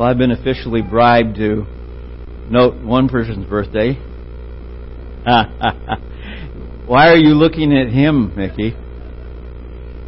[0.00, 1.66] Well, I've been officially bribed to
[2.48, 3.92] note one person's birthday.
[6.86, 8.74] Why are you looking at him, Mickey?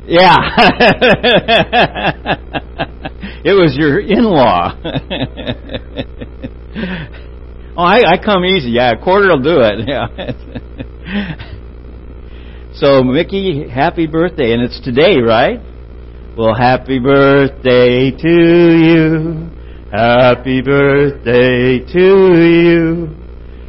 [0.06, 0.38] Yeah.
[3.44, 4.80] it was your in-law.
[7.76, 8.70] oh, I, I come easy.
[8.70, 9.86] Yeah, a quarter will do it.
[9.86, 10.06] Yeah.
[12.76, 14.54] so, Mickey, happy birthday.
[14.54, 15.60] And it's today, right?
[16.34, 19.51] Well, happy birthday to you.
[19.92, 23.14] Happy birthday to you.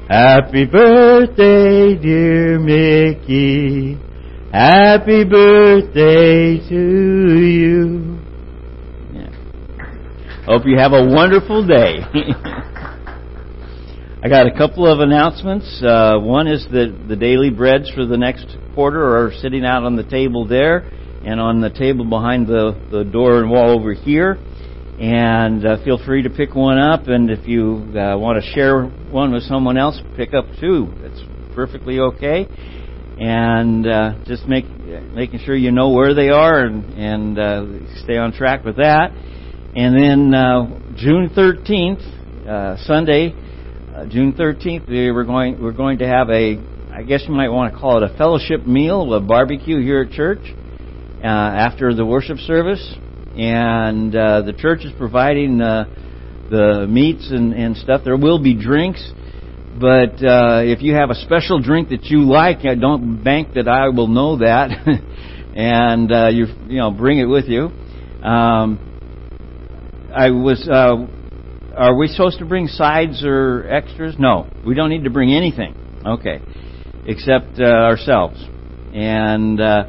[0.08, 3.98] Happy birthday, dear Mickey.
[4.54, 8.20] Happy birthday to you.
[9.12, 9.32] Yeah.
[10.46, 12.00] Hope you have a wonderful day.
[14.24, 15.84] I got a couple of announcements.
[15.86, 19.98] Uh, one is that the daily breads for the next quarter are sitting out on
[19.98, 20.90] the table there
[21.26, 24.38] and on the table behind the, the door and wall over here.
[25.04, 27.10] And uh, feel free to pick one up.
[27.10, 30.94] And if you uh, want to share one with someone else, pick up two.
[31.02, 31.22] That's
[31.54, 32.48] perfectly okay.
[33.20, 37.66] And uh, just make making sure you know where they are and, and uh,
[38.06, 39.12] stay on track with that.
[39.76, 43.32] And then uh, June 13th, uh, Sunday,
[44.08, 46.56] June 13th, we're going we're going to have a
[46.94, 50.12] I guess you might want to call it a fellowship meal, a barbecue here at
[50.12, 50.46] church
[51.22, 52.96] uh, after the worship service,
[53.38, 55.86] and uh, the church is providing uh,
[56.50, 58.02] the meats and, and stuff.
[58.04, 59.12] There will be drinks,
[59.80, 63.68] but uh, if you have a special drink that you like, I don't bank that
[63.68, 64.70] I will know that,
[65.56, 67.72] and uh, you you know bring it with you.
[68.24, 68.80] Um,
[70.16, 70.68] I was.
[70.70, 71.08] Uh,
[71.76, 74.16] are we supposed to bring sides or extras?
[74.20, 75.76] No, we don't need to bring anything.
[76.06, 76.40] Okay,
[77.08, 78.38] except uh, ourselves,
[78.94, 79.86] and uh,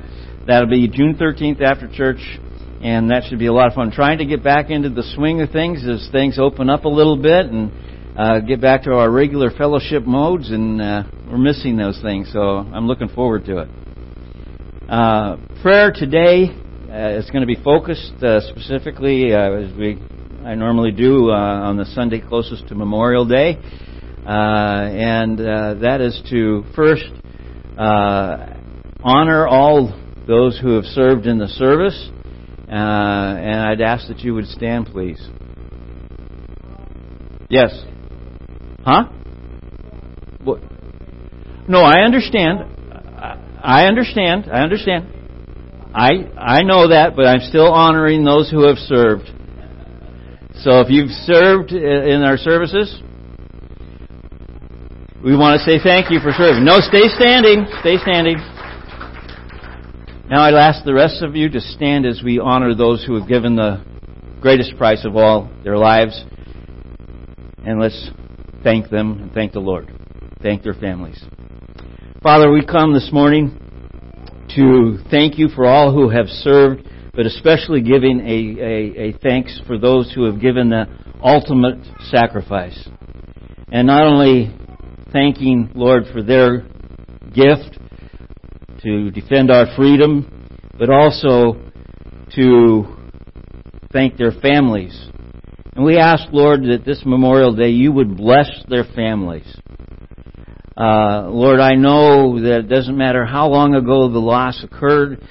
[0.46, 2.18] That'll be June 13th after church,
[2.84, 3.90] and that should be a lot of fun.
[3.90, 7.16] Trying to get back into the swing of things as things open up a little
[7.16, 7.72] bit and
[8.14, 12.40] uh, get back to our regular fellowship modes, and uh, we're missing those things, so
[12.40, 13.68] I'm looking forward to it.
[14.86, 16.50] Uh, prayer today
[16.90, 19.98] uh, is going to be focused uh, specifically uh, as we
[20.44, 23.56] I normally do on the Sunday closest to Memorial Day,
[24.26, 27.10] and that is to first
[27.78, 29.98] honor all
[30.28, 32.10] those who have served in the service.
[32.68, 35.20] Uh, and I'd ask that you would stand, please.
[37.50, 37.84] Yes.
[38.84, 39.04] Huh?
[40.42, 40.60] What?
[41.68, 42.60] No, I understand.
[43.62, 44.50] I understand.
[44.52, 45.08] I understand.
[45.94, 49.30] I I know that, but I'm still honoring those who have served.
[50.56, 53.00] So if you've served in our services,
[55.24, 56.64] we want to say thank you for serving.
[56.64, 57.66] No, stay standing.
[57.80, 58.36] Stay standing.
[60.34, 63.28] Now I'd ask the rest of you to stand as we honor those who have
[63.28, 63.84] given the
[64.40, 66.24] greatest price of all, their lives.
[67.64, 68.10] And let's
[68.64, 69.92] thank them and thank the Lord.
[70.42, 71.22] Thank their families.
[72.20, 73.60] Father, we come this morning
[74.56, 76.82] to thank you for all who have served,
[77.14, 80.86] but especially giving a, a, a thanks for those who have given the
[81.22, 81.78] ultimate
[82.10, 82.88] sacrifice.
[83.70, 84.52] And not only
[85.12, 86.66] thanking, Lord, for their
[87.32, 87.78] gift,
[88.84, 91.60] to defend our freedom, but also
[92.34, 92.84] to
[93.92, 95.08] thank their families.
[95.74, 99.46] And we ask, Lord, that this Memorial Day you would bless their families.
[100.76, 105.22] Uh, Lord, I know that it doesn't matter how long ago the loss occurred,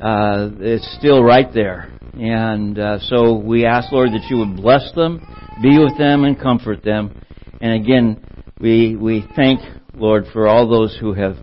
[0.00, 1.92] uh, it's still right there.
[2.14, 5.20] And uh, so we ask, Lord, that you would bless them,
[5.62, 7.14] be with them, and comfort them.
[7.60, 8.24] And again,
[8.60, 9.60] we we thank
[9.94, 11.36] Lord for all those who have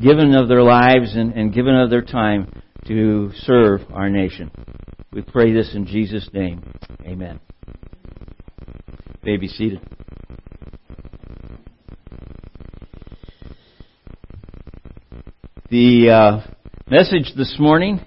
[0.00, 2.50] given of their lives and, and given of their time
[2.86, 4.50] to serve our nation.
[5.12, 6.62] We pray this in Jesus' name.
[7.04, 7.40] Amen.
[9.22, 9.80] May be seated.
[15.68, 16.50] The uh,
[16.90, 18.00] message this morning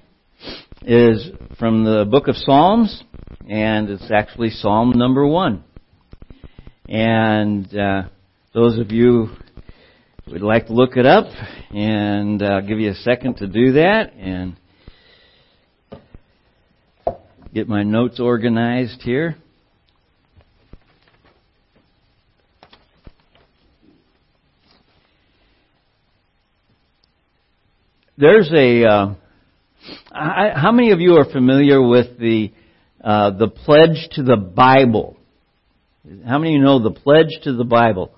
[0.82, 1.30] is
[1.60, 3.04] from the book of Psalms,
[3.48, 5.64] and it's actually Psalm number one.
[6.90, 8.04] And uh,
[8.54, 9.30] those of you
[10.28, 11.26] would like to look it up,
[11.72, 14.56] and I'll give you a second to do that and
[17.54, 19.36] get my notes organized here.
[28.18, 28.86] There's a.
[28.86, 29.16] Uh,
[30.12, 32.54] I, how many of you are familiar with the
[33.04, 35.18] uh, the pledge to the Bible?
[36.26, 38.14] How many of you know the pledge to the Bible?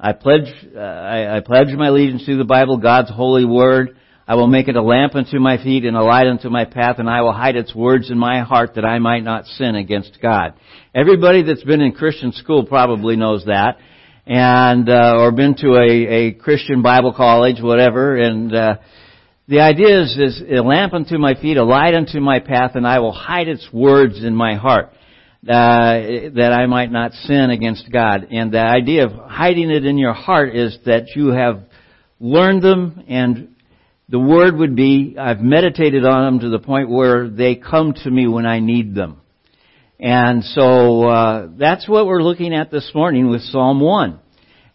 [0.00, 0.46] I pledge,
[0.76, 3.96] uh, I, I pledge my allegiance to the Bible, God's holy word.
[4.28, 7.00] I will make it a lamp unto my feet and a light unto my path,
[7.00, 10.18] and I will hide its words in my heart that I might not sin against
[10.22, 10.54] God.
[10.94, 13.78] Everybody that's been in Christian school probably knows that,
[14.24, 18.16] and uh, or been to a, a Christian Bible college, whatever.
[18.16, 18.76] And uh,
[19.48, 22.86] the idea is, is a lamp unto my feet, a light unto my path, and
[22.86, 24.92] I will hide its words in my heart.
[25.46, 28.26] Uh, that I might not sin against God.
[28.32, 31.62] And the idea of hiding it in your heart is that you have
[32.18, 33.54] learned them and
[34.08, 38.10] the word would be, I've meditated on them to the point where they come to
[38.10, 39.20] me when I need them.
[40.00, 44.18] And so uh, that's what we're looking at this morning with Psalm 1.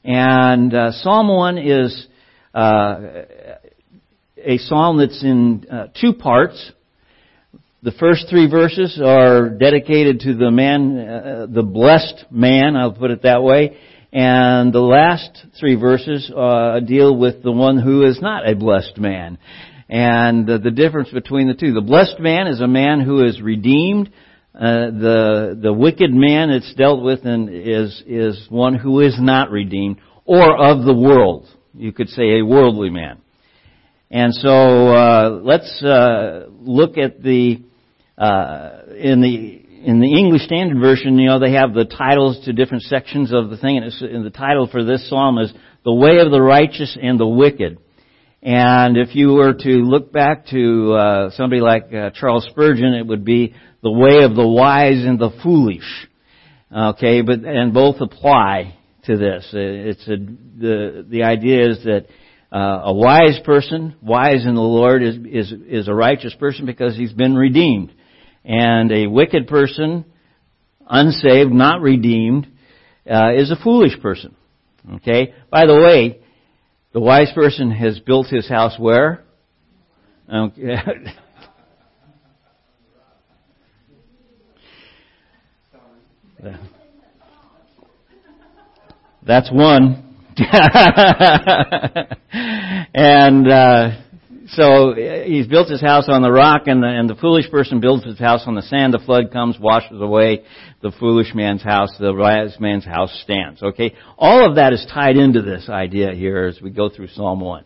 [0.06, 2.07] And uh, Psalm 1 is
[2.54, 3.01] uh,
[4.38, 6.71] a psalm that's in uh, two parts.
[7.84, 13.12] The first three verses are dedicated to the man, uh, the blessed man, I'll put
[13.12, 13.78] it that way.
[14.14, 18.98] And the last three verses uh, deal with the one who is not a blessed
[18.98, 19.38] man.
[19.90, 21.74] And uh, the difference between the two.
[21.74, 24.14] The blessed man is a man who is redeemed.
[24.56, 29.52] Uh, the the wicked man it's dealt with in, is is one who is not
[29.52, 31.50] redeemed or of the world.
[31.74, 33.20] You could say a worldly man.
[34.10, 37.64] And so uh, let's uh, look at the
[38.18, 42.54] uh, in the in the English Standard Version, you know, they have the titles to
[42.54, 46.19] different sections of the thing, and, and the title for this psalm is "The Way
[46.19, 47.80] of the Righteous and the Wicked."
[48.42, 53.06] And if you were to look back to uh, somebody like uh, Charles Spurgeon, it
[53.06, 56.07] would be "The Way of the Wise and the Foolish."
[56.75, 58.75] Okay, but and both apply
[59.06, 59.50] to this.
[59.51, 62.06] It's a, the the idea is that
[62.51, 66.95] uh, a wise person, wise in the Lord, is is is a righteous person because
[66.95, 67.92] he's been redeemed
[68.45, 70.06] and a wicked person,
[70.88, 72.48] unsaved, not redeemed,
[73.10, 74.36] uh, is a foolish person.
[74.95, 75.34] Okay?
[75.50, 76.19] By the way,
[76.94, 79.24] the wise person has built his house where?
[80.31, 80.75] Okay.
[89.25, 90.16] That's one.
[92.94, 93.92] and uh,
[94.56, 97.80] so eh, he's built his house on the rock, and the, and the foolish person
[97.80, 98.94] builds his house on the sand.
[98.94, 100.44] The flood comes, washes away
[100.82, 101.90] the foolish man's house.
[102.00, 103.62] The wise man's house stands.
[103.62, 107.40] Okay, all of that is tied into this idea here as we go through Psalm
[107.40, 107.66] one.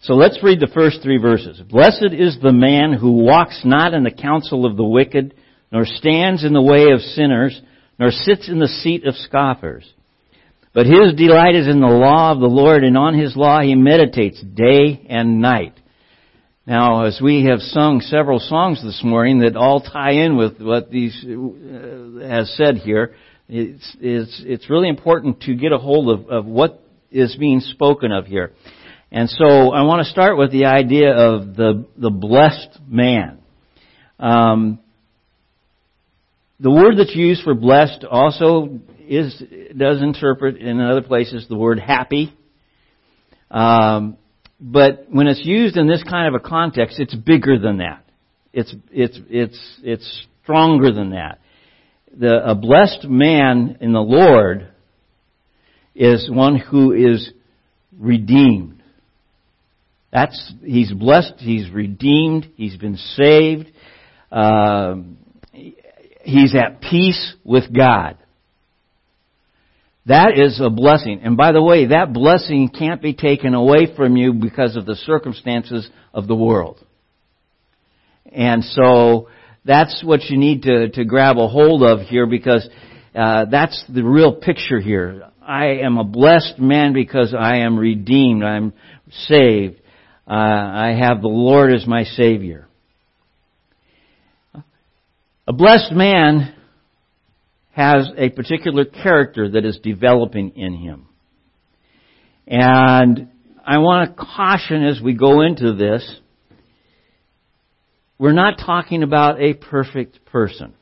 [0.00, 1.60] So let's read the first three verses.
[1.60, 5.34] Blessed is the man who walks not in the counsel of the wicked,
[5.72, 7.58] nor stands in the way of sinners,
[7.98, 9.90] nor sits in the seat of scoffers.
[10.74, 13.74] But his delight is in the law of the Lord, and on his law he
[13.76, 15.74] meditates day and night.
[16.66, 20.90] Now, as we have sung several songs this morning that all tie in with what
[20.90, 23.14] these uh, has said here,
[23.50, 28.12] it's, it's, it's really important to get a hold of, of what is being spoken
[28.12, 28.52] of here.
[29.12, 33.40] And so I want to start with the idea of the, the blessed man.
[34.18, 34.78] Um,
[36.58, 39.34] the word that's used for blessed also is
[39.76, 42.32] does interpret in other places the word happy.
[43.50, 44.16] Um,
[44.60, 48.04] but when it's used in this kind of a context, it's bigger than that.
[48.52, 51.40] It's it's it's it's stronger than that.
[52.16, 54.68] The a blessed man in the Lord
[55.94, 57.30] is one who is
[57.98, 58.82] redeemed.
[60.12, 61.34] That's he's blessed.
[61.38, 62.48] He's redeemed.
[62.56, 63.72] He's been saved.
[64.30, 65.18] Um,
[65.52, 68.18] he's at peace with God.
[70.06, 71.20] That is a blessing.
[71.22, 74.96] And by the way, that blessing can't be taken away from you because of the
[74.96, 76.84] circumstances of the world.
[78.30, 79.28] And so
[79.64, 82.68] that's what you need to, to grab a hold of here because
[83.14, 85.30] uh, that's the real picture here.
[85.40, 88.42] I am a blessed man because I am redeemed.
[88.42, 88.74] I'm
[89.10, 89.80] saved.
[90.26, 92.66] Uh, I have the Lord as my Savior.
[95.46, 96.53] A blessed man
[97.74, 101.06] has a particular character that is developing in him.
[102.46, 103.28] And
[103.66, 106.20] I want to caution as we go into this,
[108.18, 110.74] we're not talking about a perfect person.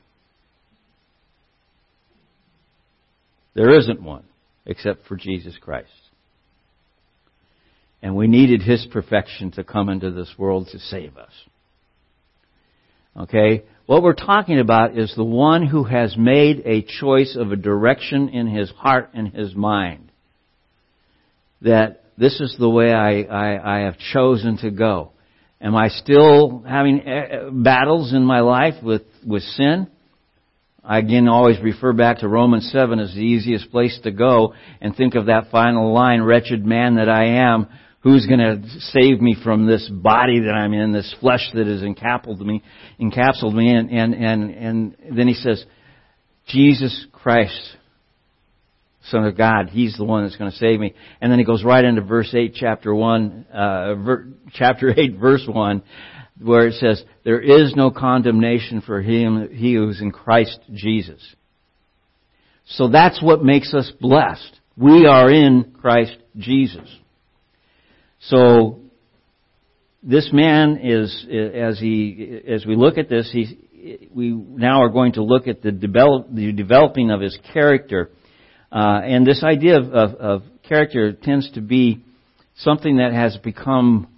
[3.54, 4.24] There isn't one
[4.66, 5.88] except for Jesus Christ.
[8.02, 11.32] And we needed His perfection to come into this world to save us.
[13.16, 13.64] Okay?
[13.86, 18.28] What we're talking about is the one who has made a choice of a direction
[18.28, 20.12] in his heart and his mind.
[21.62, 25.10] That this is the way I, I, I have chosen to go.
[25.60, 29.88] Am I still having eh, battles in my life with, with sin?
[30.84, 34.94] I again always refer back to Romans 7 as the easiest place to go and
[34.94, 37.68] think of that final line, wretched man that I am,
[38.02, 41.82] Who's going to save me from this body that I'm in, this flesh that has
[41.82, 42.62] encapsulated me,
[43.00, 45.64] encapsulated me, and and and and then he says,
[46.48, 47.76] Jesus Christ,
[49.04, 50.94] Son of God, He's the one that's going to save me.
[51.20, 55.44] And then he goes right into verse eight, chapter one, uh, ver, chapter eight, verse
[55.46, 55.84] one,
[56.40, 61.20] where it says, "There is no condemnation for him, he who is in Christ Jesus."
[62.66, 64.58] So that's what makes us blessed.
[64.76, 66.88] We are in Christ Jesus.
[68.26, 68.80] So
[70.02, 75.14] this man is, as he, as we look at this, he, we now are going
[75.14, 78.10] to look at the, develop, the developing of his character.
[78.70, 82.04] Uh, and this idea of, of, of character tends to be
[82.56, 84.08] something that has become,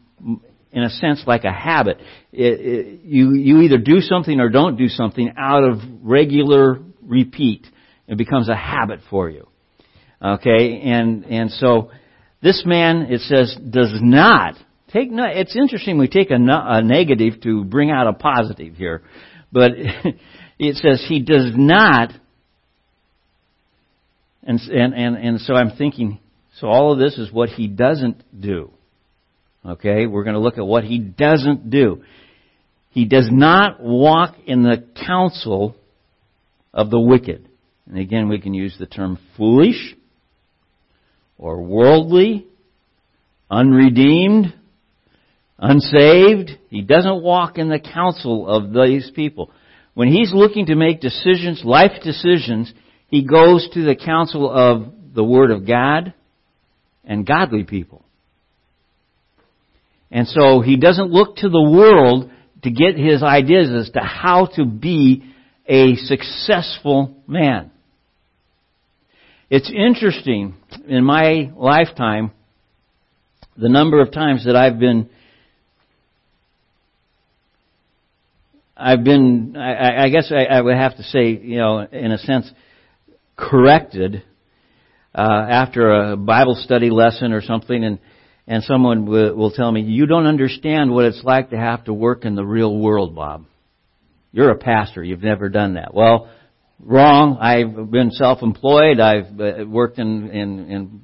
[0.70, 1.99] in a sense, like a habit.
[2.32, 7.66] It, it, you, you either do something or don't do something out of regular repeat.
[8.06, 9.49] It becomes a habit for you.
[10.23, 11.90] Okay, and and so
[12.44, 14.56] this man, it says, does not
[14.92, 15.10] take.
[15.10, 15.96] No, it's interesting.
[15.96, 19.02] We take a, a negative to bring out a positive here,
[19.50, 19.70] but
[20.58, 22.12] it says he does not.
[24.42, 26.20] And and and and so I'm thinking.
[26.60, 28.70] So all of this is what he doesn't do.
[29.64, 32.04] Okay, we're going to look at what he doesn't do.
[32.90, 35.74] He does not walk in the counsel
[36.74, 37.48] of the wicked.
[37.86, 39.96] And again, we can use the term foolish
[41.38, 42.47] or worldly,
[43.50, 44.55] unredeemed,
[45.59, 46.53] unsaved.
[46.71, 49.50] He doesn't walk in the counsel of these people.
[49.95, 52.73] When he's looking to make decisions, life decisions,
[53.09, 56.12] he goes to the counsel of the Word of God
[57.05, 58.05] and godly people.
[60.11, 62.31] And so he doesn't look to the world
[62.62, 65.25] to get his ideas as to how to be
[65.67, 67.71] a successful man.
[69.50, 70.54] It's interesting
[70.88, 72.32] in my lifetime
[73.56, 75.10] the number of times that I've been
[78.76, 82.18] I've been I, I guess I, I would have to say you know in a
[82.18, 82.50] sense
[83.36, 84.24] corrected
[85.14, 87.98] uh, after a Bible study lesson or something and
[88.46, 91.92] and someone will, will tell me you don't understand what it's like to have to
[91.92, 93.44] work in the real world Bob.
[94.32, 95.04] You're a pastor.
[95.04, 95.92] You've never done that.
[95.92, 96.30] Well
[96.81, 97.38] Wrong.
[97.40, 99.00] I've been self-employed.
[99.00, 101.00] I've uh, worked in, in, in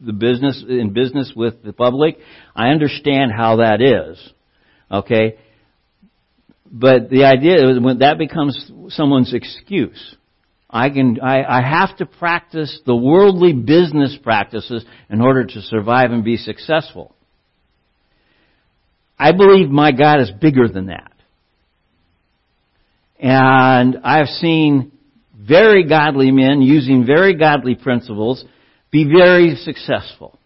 [0.00, 2.18] the business, in business with the public.
[2.54, 4.32] I understand how that is.
[4.90, 5.38] Okay?
[6.70, 10.16] But the idea is when that becomes someone's excuse.
[10.68, 16.12] I can, I, I have to practice the worldly business practices in order to survive
[16.12, 17.14] and be successful.
[19.18, 21.09] I believe my God is bigger than that.
[23.20, 24.92] And I've seen
[25.38, 28.44] very godly men using very godly principles
[28.90, 30.38] be very successful.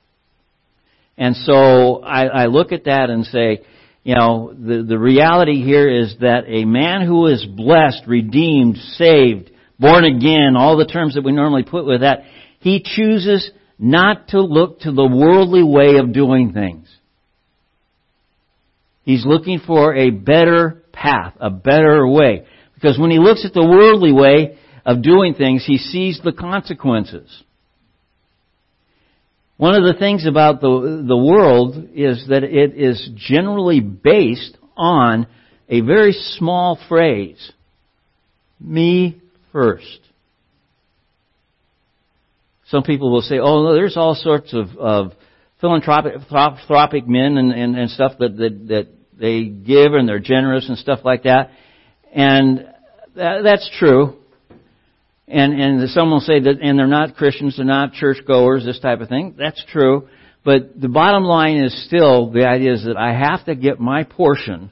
[1.16, 3.61] And so I, I look at that and say,
[4.02, 9.52] you know, the, the reality here is that a man who is blessed, redeemed, saved,
[9.78, 12.25] born again, all the terms that we normally put with that,
[12.59, 16.88] he chooses not to look to the worldly way of doing things.
[19.02, 22.47] He's looking for a better path, a better way.
[22.85, 27.43] Because when he looks at the worldly way of doing things, he sees the consequences.
[29.57, 35.26] One of the things about the, the world is that it is generally based on
[35.67, 37.53] a very small phrase.
[38.61, 39.19] Me
[39.50, 40.00] first.
[42.67, 45.12] Some people will say, oh, there's all sorts of, of
[45.62, 48.88] philanthropic, philanthropic men and, and, and stuff that, that, that
[49.19, 51.49] they give and they're generous and stuff like that.
[52.12, 52.74] And
[53.16, 54.16] that, that's true.
[55.26, 59.00] And, and some will say that, and they're not Christians, they're not churchgoers, this type
[59.00, 59.35] of thing.
[59.38, 60.09] That's true.
[60.44, 64.04] But the bottom line is still, the idea is that I have to get my
[64.04, 64.71] portion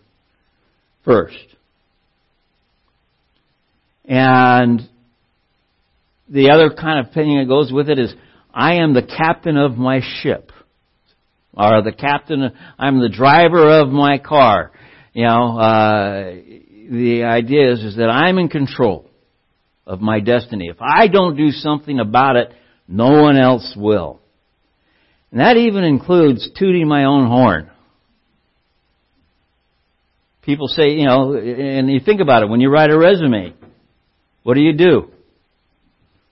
[1.05, 1.37] first.
[4.05, 4.83] And
[6.29, 8.13] the other kind of opinion that goes with it is,
[8.53, 10.53] I am the captain of my ship.
[11.55, 14.73] Or the captain, I'm the driver of my car.
[15.15, 16.35] You know, uh,
[16.93, 19.09] the idea is, is that I'm in control
[19.87, 20.69] of my destiny.
[20.69, 22.53] If I don't do something about it,
[22.87, 24.21] no one else will.
[25.31, 27.71] And that even includes tooting my own horn.
[30.43, 33.55] People say, you know, and you think about it, when you write a resume,
[34.43, 35.11] what do you do?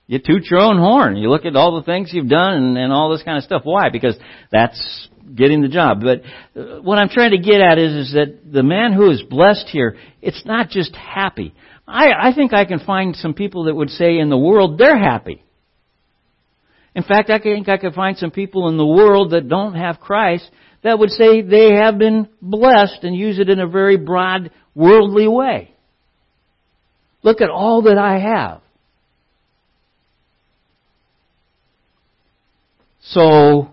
[0.09, 1.17] You toot your own horn.
[1.17, 3.63] You look at all the things you've done and, and all this kind of stuff.
[3.65, 3.89] Why?
[3.91, 4.17] Because
[4.53, 6.01] that's getting the job.
[6.03, 6.23] But
[6.59, 9.69] uh, what I'm trying to get at is, is that the man who is blessed
[9.69, 11.55] here, it's not just happy.
[11.87, 14.99] I, I think I can find some people that would say in the world they're
[14.99, 15.43] happy.
[16.95, 20.01] In fact, I think I could find some people in the world that don't have
[20.01, 20.51] Christ
[20.83, 25.29] that would say they have been blessed and use it in a very broad, worldly
[25.29, 25.75] way.
[27.23, 28.63] Look at all that I have.
[33.03, 33.71] So,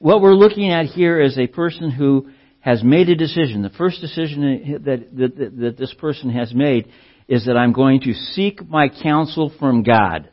[0.00, 2.30] what we're looking at here is a person who
[2.60, 3.62] has made a decision.
[3.62, 6.90] The first decision that, that, that, this person has made
[7.28, 10.28] is that I'm going to seek my counsel from God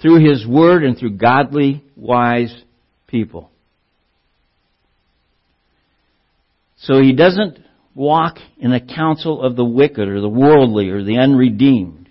[0.00, 2.54] through His Word and through godly, wise
[3.06, 3.50] people.
[6.76, 7.58] So he doesn't
[7.94, 12.08] walk in the counsel of the wicked or the worldly or the unredeemed.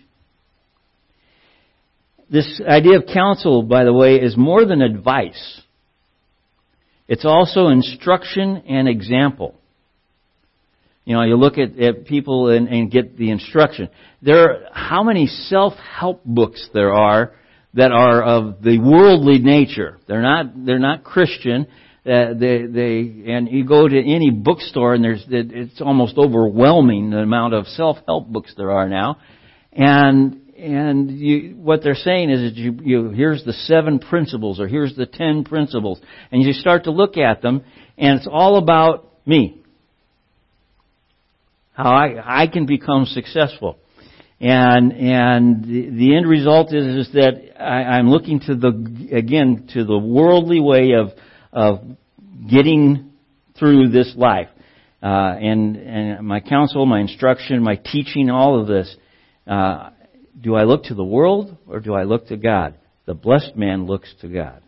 [2.29, 5.62] This idea of counsel, by the way, is more than advice.
[7.12, 9.53] It's also instruction and example.
[11.03, 13.89] You know, you look at, at people and, and get the instruction.
[14.22, 17.34] There are, how many self-help books there are
[17.74, 19.98] that are of the worldly nature.
[20.08, 21.68] They're not, they're not Christian.
[22.06, 27.18] Uh, they, they, and you go to any bookstore and there's, it's almost overwhelming the
[27.18, 29.18] amount of self-help books there are now.
[29.74, 34.68] And and you, what they're saying is that you, you, here's the seven principles or
[34.68, 36.00] here's the ten principles.
[36.32, 37.63] And you start to look at them
[37.98, 39.62] and it's all about me.
[41.74, 43.80] How I, I can become successful.
[44.39, 49.68] And, and the, the end result is, is that I, I'm looking to the, again,
[49.74, 51.10] to the worldly way of,
[51.51, 51.80] of
[52.50, 53.12] getting
[53.58, 54.50] through this life.
[55.01, 58.96] Uh, and, and my counsel, my instruction, my teaching, all of this,
[59.48, 59.89] uh,
[60.41, 62.75] do I look to the world or do I look to God?
[63.05, 64.62] The blessed man looks to God.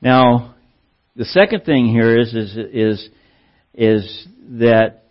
[0.00, 0.54] Now,
[1.16, 3.08] the second thing here is, is, is,
[3.74, 5.04] is that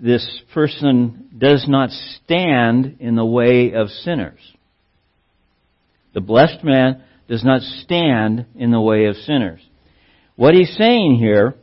[0.00, 4.40] this person does not stand in the way of sinners.
[6.14, 9.60] The blessed man does not stand in the way of sinners.
[10.36, 11.54] What he's saying here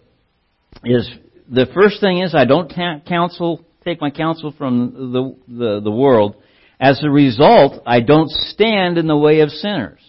[0.83, 1.09] is
[1.49, 2.71] the first thing is I don't
[3.05, 6.35] counsel take my counsel from the, the, the world.
[6.79, 10.01] As a result, I don't stand in the way of sinners.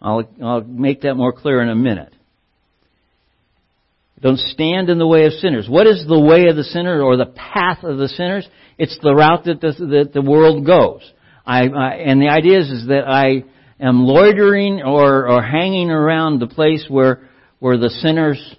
[0.00, 2.14] I'll, I'll make that more clear in a minute.
[4.22, 5.66] Don't stand in the way of sinners.
[5.68, 8.48] What is the way of the sinner or the path of the sinners?
[8.78, 11.00] It's the route that the, that the world goes.
[11.46, 13.44] I, I, and the idea is, is that I
[13.78, 17.28] am loitering or, or hanging around the place where,
[17.60, 18.56] where the sinners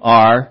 [0.00, 0.50] are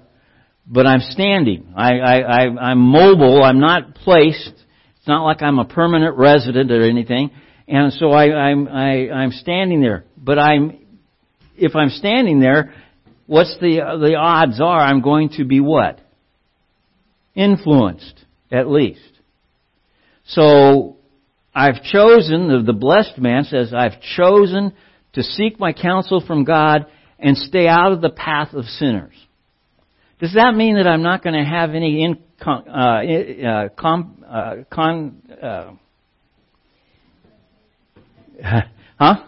[0.65, 1.74] but I'm standing.
[1.76, 3.43] I, I, I, I'm mobile.
[3.43, 4.54] I'm not placed.
[4.97, 7.32] It's not like I'm a permanent resident or anything.
[7.67, 10.06] And so I, I'm, I, I'm standing there.
[10.17, 10.80] But I'm,
[11.56, 12.74] if I'm standing there,
[13.28, 16.00] what's the, the odds are I'm going to be what?
[17.34, 19.00] Influenced, at least.
[20.26, 20.97] So,
[21.54, 24.74] I've chosen, the, the blessed man says, I've chosen
[25.13, 26.86] to seek my counsel from God
[27.19, 29.13] and stay out of the path of sinners.
[30.21, 34.55] Does that mean that I'm not going to have any in, uh, uh, com, uh,
[34.69, 35.71] con, uh,
[38.99, 39.23] huh?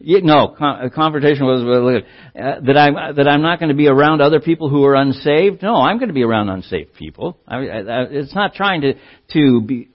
[0.00, 4.20] Yeah, no, con- confrontation was uh, that I'm that I'm not going to be around
[4.20, 5.62] other people who are unsaved.
[5.62, 7.38] No, I'm going to be around unsaved people.
[7.48, 8.94] I, I, it's not trying to
[9.32, 9.88] to be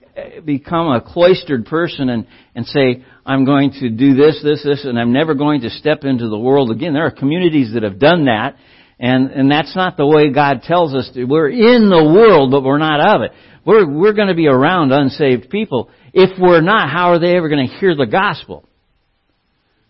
[0.44, 4.98] become a cloistered person and and say I'm going to do this, this, this, and
[4.98, 6.94] I'm never going to step into the world again.
[6.94, 8.56] There are communities that have done that,
[9.00, 11.24] and, and that's not the way God tells us to.
[11.24, 13.32] We're in the world, but we're not of it.
[13.64, 15.90] We're, we're going to be around unsaved people.
[16.12, 18.64] If we're not, how are they ever going to hear the gospel?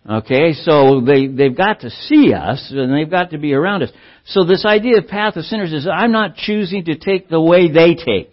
[0.08, 3.90] Okay, so they, they've got to see us and they've got to be around us.
[4.26, 7.70] So this idea of path of sinners is I'm not choosing to take the way
[7.70, 8.30] they take.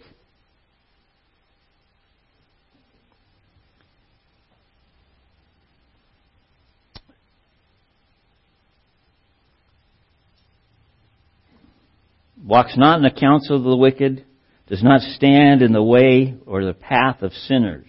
[12.48, 14.24] Walks not in the counsel of the wicked,
[14.68, 17.86] does not stand in the way or the path of sinners.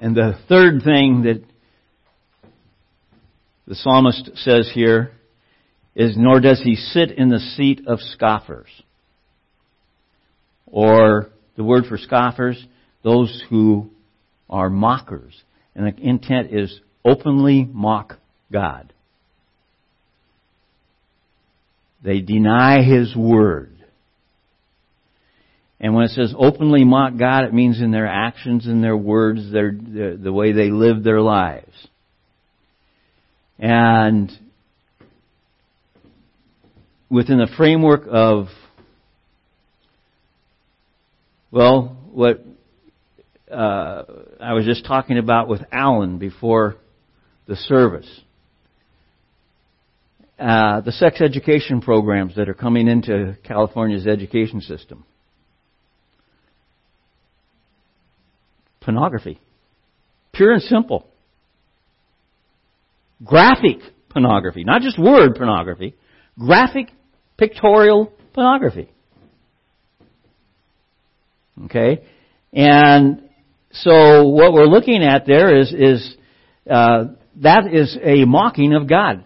[0.00, 1.42] And the third thing that
[3.66, 5.10] the psalmist says here
[5.96, 8.68] is, nor does he sit in the seat of scoffers.
[10.66, 12.64] Or the word for scoffers,
[13.02, 13.90] those who
[14.48, 15.42] are mockers.
[15.74, 18.18] And the intent is openly mock
[18.52, 18.92] God.
[22.02, 23.74] They deny His Word.
[25.80, 29.52] And when it says openly mock God, it means in their actions and their words,
[29.52, 31.88] their, the, the way they live their lives.
[33.58, 34.30] And
[37.08, 38.48] within the framework of
[41.50, 42.44] Well, what
[43.50, 44.02] uh,
[44.38, 46.76] I was just talking about with Alan before
[47.46, 48.08] the service.
[50.38, 55.04] Uh, the sex education programs that are coming into California's education system.
[58.80, 59.40] Pornography.
[60.32, 61.08] Pure and simple.
[63.24, 63.78] Graphic
[64.10, 64.62] pornography.
[64.62, 65.96] Not just word pornography.
[66.38, 66.92] Graphic
[67.36, 68.88] pictorial pornography.
[71.64, 72.04] Okay?
[72.52, 73.28] And
[73.72, 76.16] so what we're looking at there is, is
[76.70, 77.06] uh,
[77.42, 79.24] that is a mocking of God.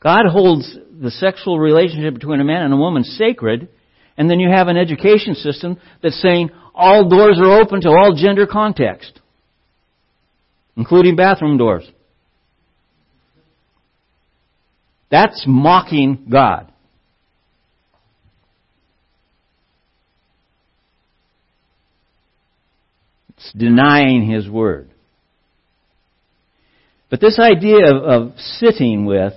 [0.00, 3.68] God holds the sexual relationship between a man and a woman sacred,
[4.16, 8.14] and then you have an education system that's saying all doors are open to all
[8.16, 9.20] gender context,
[10.76, 11.88] including bathroom doors.
[15.10, 16.70] That's mocking God.
[23.36, 24.90] It's denying His Word.
[27.10, 29.32] But this idea of, of sitting with,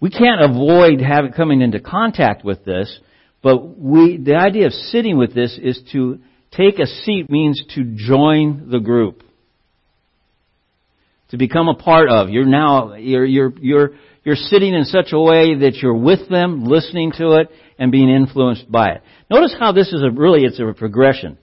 [0.00, 2.98] we can't avoid having coming into contact with this,
[3.42, 7.84] but we, the idea of sitting with this is to take a seat means to
[7.96, 9.22] join the group.
[11.30, 12.30] To become a part of.
[12.30, 13.90] You're now, you're, you're, you're,
[14.24, 18.08] you're sitting in such a way that you're with them, listening to it, and being
[18.08, 19.02] influenced by it.
[19.30, 21.38] Notice how this is a, really, it's a progression.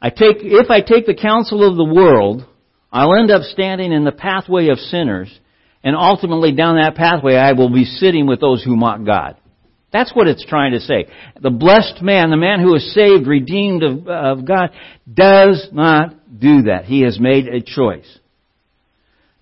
[0.00, 2.44] I take, if I take the counsel of the world,
[2.92, 5.28] I'll end up standing in the pathway of sinners,
[5.86, 9.36] and ultimately down that pathway I will be sitting with those who mock God.
[9.92, 11.06] That's what it's trying to say.
[11.40, 14.70] The blessed man, the man who is saved, redeemed of, of God,
[15.10, 16.86] does not do that.
[16.86, 18.18] He has made a choice.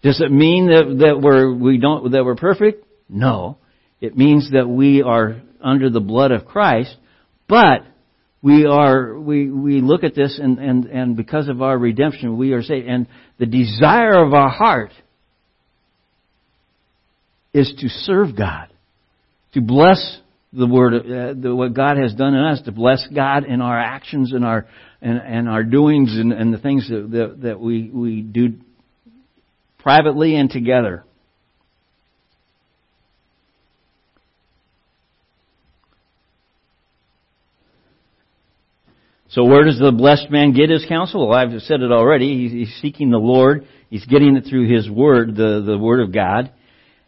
[0.02, 2.86] Does it mean that, that we're, we don't, that we're perfect?
[3.08, 3.56] No.
[4.02, 6.94] It means that we are under the blood of Christ,
[7.48, 7.86] but
[8.42, 12.52] we are we we look at this and and and because of our redemption we
[12.52, 13.06] are saved and
[13.38, 14.90] the desire of our heart
[17.54, 18.68] is to serve God
[19.54, 20.20] to bless
[20.52, 23.78] the word uh, the, what God has done in us to bless God in our
[23.80, 24.66] actions and our
[25.00, 28.54] and, and our doings and, and the things that, that that we we do
[29.78, 31.04] privately and together
[39.34, 41.26] So where does the blessed man get his counsel?
[41.26, 42.48] Well, I've said it already.
[42.48, 43.66] He's seeking the Lord.
[43.90, 46.52] He's getting it through his word, the, the word of God.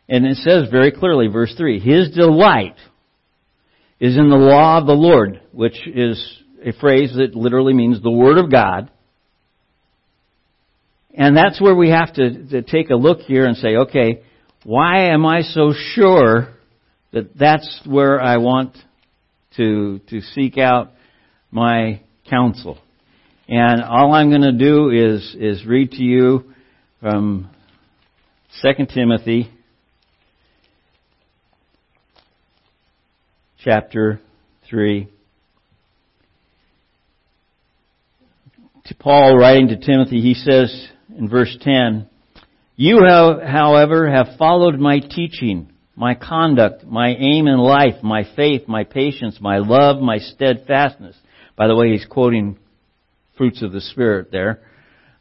[0.08, 2.76] And it says very clearly, verse 3, His delight
[3.98, 8.10] is in the law of the Lord, which is a phrase that literally means the
[8.10, 8.90] word of God.
[11.14, 14.22] And that's where we have to, to take a look here and say, okay,
[14.64, 16.54] why am I so sure
[17.12, 18.76] that that's where I want
[19.56, 20.92] to, to seek out
[21.50, 22.78] my counsel.
[23.48, 26.52] And all I'm going to do is, is read to you
[27.00, 27.48] from
[28.62, 29.50] 2 Timothy
[33.66, 34.20] chapter
[34.70, 35.08] 3.
[38.84, 42.08] To Paul writing to Timothy, he says in verse 10,
[42.76, 48.84] You, however, have followed my teaching, my conduct, my aim in life, my faith, my
[48.84, 51.16] patience, my love, my steadfastness
[51.56, 52.58] by the way, he's quoting
[53.38, 54.60] fruits of the Spirit there.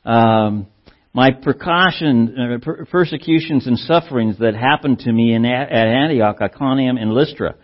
[0.04, 0.68] Um,
[1.14, 6.98] my precaution, uh, per- persecutions and sufferings that happened to me in, at Antioch, Iconium,
[6.98, 7.56] and Lystra,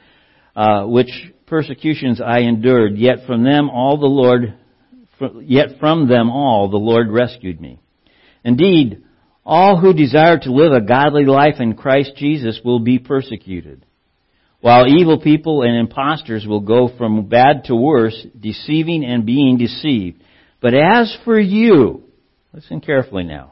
[0.55, 1.09] uh, which
[1.45, 4.57] persecutions I endured, yet from them all the Lord,
[5.41, 7.79] yet from them all the Lord rescued me.
[8.43, 9.03] Indeed,
[9.45, 13.85] all who desire to live a godly life in Christ Jesus will be persecuted
[14.61, 20.23] while evil people and impostors will go from bad to worse, deceiving and being deceived.
[20.61, 22.03] But as for you,
[22.53, 23.50] listen carefully now.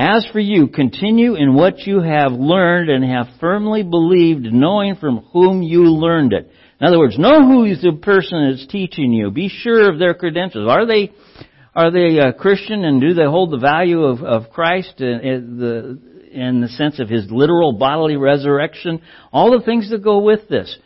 [0.00, 5.18] As for you, continue in what you have learned and have firmly believed, knowing from
[5.30, 6.50] whom you learned it.
[6.80, 9.30] In other words, know who is the person that's teaching you.
[9.30, 10.70] Be sure of their credentials.
[10.70, 11.12] Are they
[11.74, 14.94] are they a Christian and do they hold the value of, of Christ?
[15.00, 15.98] And the
[16.32, 19.02] in the sense of his literal bodily resurrection,
[19.34, 20.78] all the things that go with this.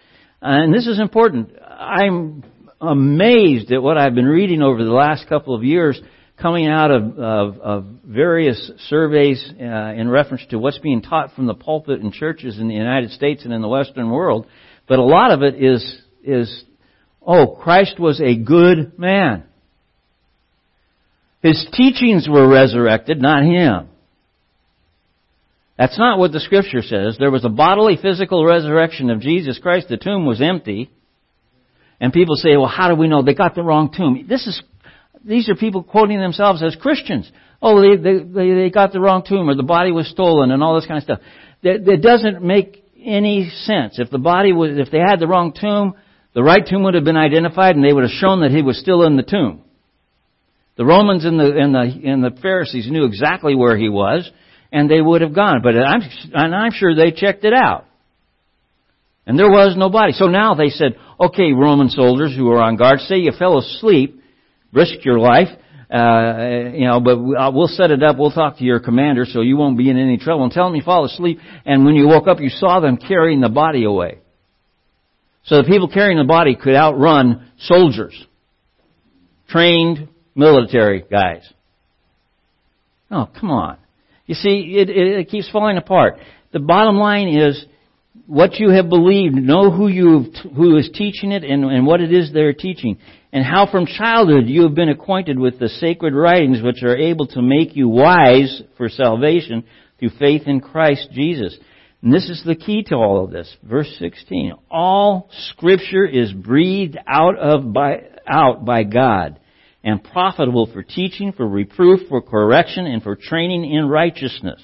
[0.42, 1.52] And this is important.
[1.64, 2.42] I'm
[2.80, 6.02] amazed at what I've been reading over the last couple of years
[6.40, 11.46] coming out of, of, of various surveys uh, in reference to what's being taught from
[11.46, 14.46] the pulpit in churches in the United States and in the Western world.
[14.88, 16.64] But a lot of it is, is,
[17.24, 19.44] oh, Christ was a good man.
[21.42, 23.88] His teachings were resurrected, not him.
[25.78, 27.16] That's not what the scripture says.
[27.18, 29.88] There was a bodily physical resurrection of Jesus Christ.
[29.88, 30.90] The tomb was empty.
[32.00, 33.22] And people say, well, how do we know?
[33.22, 34.26] They got the wrong tomb.
[34.28, 34.62] This is,
[35.24, 37.30] these are people quoting themselves as Christians.
[37.62, 40.74] Oh, they, they, they, got the wrong tomb or the body was stolen and all
[40.74, 41.20] this kind of stuff.
[41.62, 43.98] That, doesn't make any sense.
[43.98, 45.94] If the body was, if they had the wrong tomb,
[46.34, 48.78] the right tomb would have been identified and they would have shown that he was
[48.78, 49.62] still in the tomb.
[50.76, 54.30] The Romans and the, and the, and the Pharisees knew exactly where he was
[54.70, 55.60] and they would have gone.
[55.62, 56.02] But I'm,
[56.34, 57.86] and I'm sure they checked it out.
[59.26, 60.12] And there was nobody.
[60.12, 64.20] So now they said, okay, Roman soldiers who are on guard, say you fell asleep,
[64.74, 65.48] risk your life,
[65.90, 67.18] uh, you know, but
[67.54, 70.18] we'll set it up, we'll talk to your commander so you won't be in any
[70.18, 70.44] trouble.
[70.44, 73.40] And tell him you fall asleep, and when you woke up you saw them carrying
[73.40, 74.18] the body away.
[75.44, 78.14] So the people carrying the body could outrun soldiers.
[79.48, 81.46] Trained military guys.
[83.10, 83.76] Oh, come on.
[84.26, 86.14] You see, it, it, it keeps falling apart.
[86.52, 87.64] The bottom line is,
[88.26, 92.12] what you have believed, know who you who is teaching it and, and what it
[92.12, 92.98] is they're teaching,
[93.34, 97.26] and how from childhood you have been acquainted with the sacred writings which are able
[97.26, 99.64] to make you wise for salvation
[99.98, 101.54] through faith in Christ Jesus.
[102.00, 103.54] And this is the key to all of this.
[103.62, 104.54] Verse 16.
[104.70, 109.38] All scripture is breathed out of by, out by God
[109.82, 114.62] and profitable for teaching, for reproof, for correction, and for training in righteousness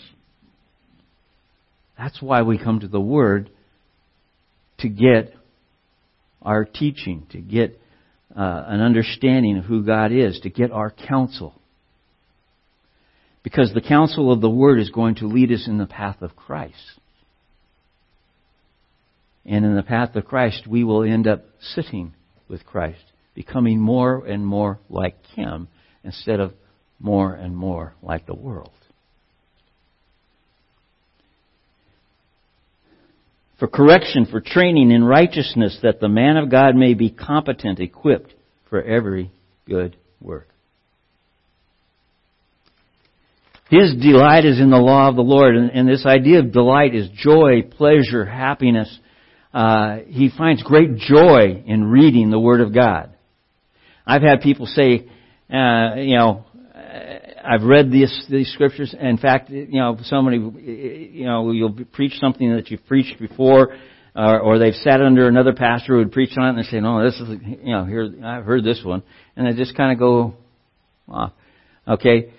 [2.01, 3.51] that's why we come to the Word
[4.79, 5.35] to get
[6.41, 7.79] our teaching, to get
[8.37, 11.55] uh, an understanding of who God is, to get our counsel.
[13.43, 16.37] Because the counsel of the Word is going to lead us in the path of
[16.37, 17.01] Christ.
[19.45, 22.13] And in the path of Christ, we will end up sitting
[22.49, 23.03] with Christ,
[23.35, 25.69] becoming more and more like Him
[26.05, 26.53] instead of
[26.99, 28.71] more and more like the world.
[33.61, 38.35] For correction, for training in righteousness, that the man of God may be competent, equipped
[38.71, 39.31] for every
[39.69, 40.49] good work.
[43.69, 46.95] His delight is in the law of the Lord, and, and this idea of delight
[46.95, 48.99] is joy, pleasure, happiness.
[49.53, 53.15] Uh, he finds great joy in reading the Word of God.
[54.07, 55.07] I've had people say,
[55.53, 56.47] uh, you know,
[57.43, 58.95] I've read these these scriptures.
[58.99, 63.77] In fact, you know, somebody, you know, you'll preach something that you've preached before,
[64.15, 66.81] uh, or they've sat under another pastor who would preach on it, and they say,
[66.81, 67.29] "No, this is,
[67.63, 69.03] you know, here I've heard this one,"
[69.37, 70.35] and they just kind of go,
[71.09, 71.33] "Ah,
[71.89, 72.31] okay."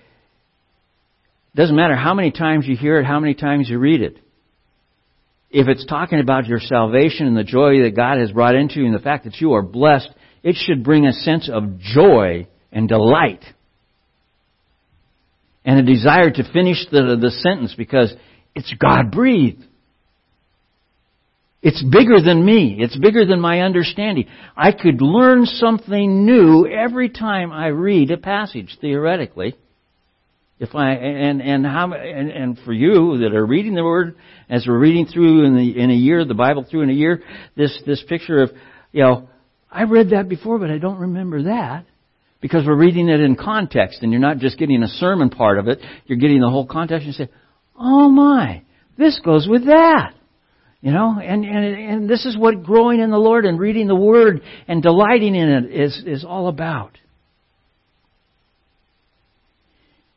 [1.54, 4.18] Doesn't matter how many times you hear it, how many times you read it.
[5.50, 8.86] If it's talking about your salvation and the joy that God has brought into you
[8.86, 10.08] and the fact that you are blessed,
[10.42, 13.44] it should bring a sense of joy and delight
[15.64, 18.12] and a desire to finish the, the sentence because
[18.54, 19.64] it's God breathed.
[21.62, 22.76] It's bigger than me.
[22.80, 24.26] It's bigger than my understanding.
[24.56, 29.56] I could learn something new every time I read a passage, theoretically.
[30.58, 34.16] If I and and how and, and for you that are reading the word
[34.48, 37.22] as we're reading through in the in a year the Bible through in a year,
[37.56, 38.50] this this picture of
[38.92, 39.28] you know
[39.70, 41.86] I read that before, but I don't remember that
[42.42, 45.68] because we're reading it in context and you're not just getting a sermon part of
[45.68, 47.32] it, you're getting the whole context and you say,
[47.78, 48.62] oh my,
[48.98, 50.12] this goes with that.
[50.82, 53.94] You know, and, and, and this is what growing in the Lord and reading the
[53.94, 56.98] Word and delighting in it is, is all about.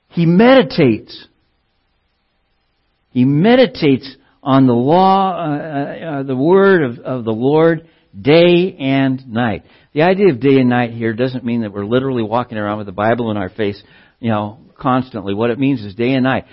[0.09, 1.27] He meditates.
[3.11, 7.87] He meditates on the law, uh, uh, the Word of, of the Lord
[8.19, 9.65] day and night.
[9.95, 12.85] The idea of day and night here doesn't mean that we're literally walking around with
[12.85, 13.81] the Bible in our face,
[14.19, 15.33] you know, constantly.
[15.33, 16.43] What it means is day and night.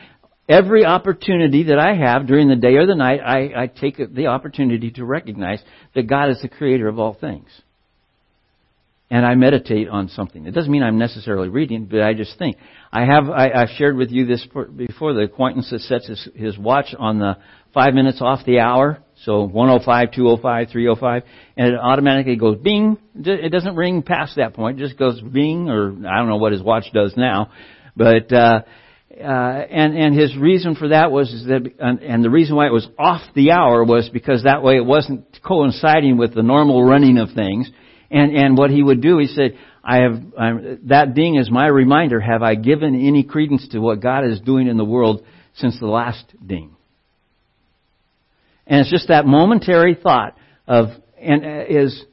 [0.48, 4.28] Every opportunity that I have during the day or the night, I, I take the
[4.28, 5.61] opportunity to recognize
[5.96, 7.48] that God is the creator of all things.
[9.11, 10.46] And I meditate on something.
[10.46, 12.59] It doesn't mean I'm necessarily reading, but I just think.
[12.92, 16.59] I have, I, I've shared with you this before, the acquaintance that sets his, his
[16.59, 17.38] watch on the
[17.74, 21.22] five minutes off the hour so 105, 205, 305,
[21.56, 22.98] and it automatically goes bing.
[23.14, 24.80] It doesn't ring past that point.
[24.80, 27.52] It just goes bing, or I don't know what his watch does now.
[27.96, 28.62] But, uh,
[29.12, 32.72] uh, and, and his reason for that was that, and, and the reason why it
[32.72, 37.18] was off the hour was because that way it wasn't coinciding with the normal running
[37.18, 37.70] of things.
[38.11, 41.66] And, and what he would do, he said, I have, I'm, that ding is my
[41.66, 45.78] reminder, have I given any credence to what God is doing in the world since
[45.78, 46.71] the last ding?
[48.66, 50.87] And it's just that momentary thought of,
[51.18, 52.05] and uh, is,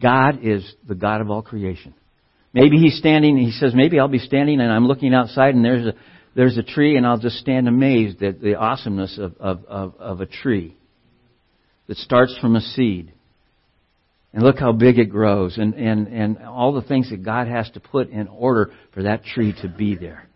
[0.00, 1.94] God is the God of all creation.
[2.52, 5.86] Maybe he's standing, he says, maybe I'll be standing and I'm looking outside and there's
[5.86, 5.92] a,
[6.34, 10.20] there's a tree and I'll just stand amazed at the awesomeness of, of, of, of
[10.20, 10.76] a tree
[11.86, 13.12] that starts from a seed
[14.36, 17.70] And look how big it grows and, and, and all the things that God has
[17.70, 20.28] to put in order for that tree to be there.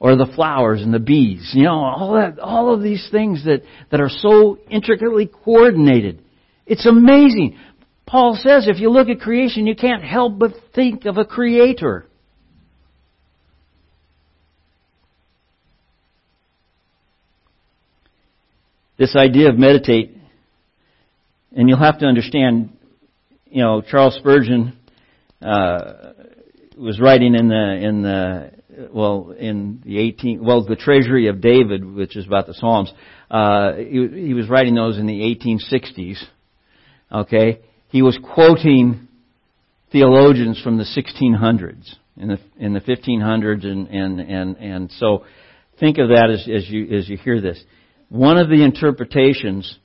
[0.00, 3.62] Or the flowers and the bees, you know, all that, all of these things that,
[3.90, 6.22] that are so intricately coordinated.
[6.66, 7.58] It's amazing.
[8.06, 12.06] Paul says if you look at creation, you can't help but think of a creator.
[18.96, 20.16] This idea of meditate
[21.54, 22.76] and you'll have to understand,
[23.46, 24.78] you know, Charles Spurgeon
[25.42, 26.12] uh,
[26.76, 28.52] was writing in the in the
[28.92, 32.92] well in the 18 well the Treasury of David, which is about the Psalms.
[33.30, 36.22] Uh, he, he was writing those in the 1860s.
[37.12, 39.08] Okay, he was quoting
[39.92, 45.24] theologians from the 1600s in the in the 1500s and and and and so
[45.78, 47.62] think of that as, as you as you hear this.
[48.08, 49.78] One of the interpretations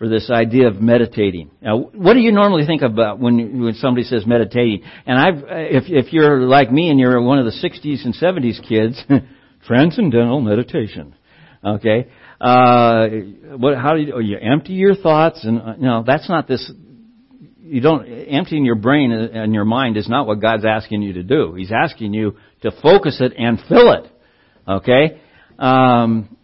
[0.00, 1.50] for this idea of meditating.
[1.60, 4.82] Now, what do you normally think about when when somebody says meditating?
[5.04, 8.66] And I've, if if you're like me and you're one of the 60s and 70s
[8.66, 8.98] kids,
[9.66, 11.14] transcendental meditation.
[11.62, 12.08] Okay,
[12.40, 13.08] uh,
[13.58, 13.76] what?
[13.76, 15.44] How do you, oh, you empty your thoughts?
[15.44, 16.72] And uh, no, that's not this.
[17.60, 21.22] You don't emptying your brain and your mind is not what God's asking you to
[21.22, 21.52] do.
[21.56, 24.10] He's asking you to focus it and fill it.
[24.66, 25.20] Okay,
[25.58, 26.34] um,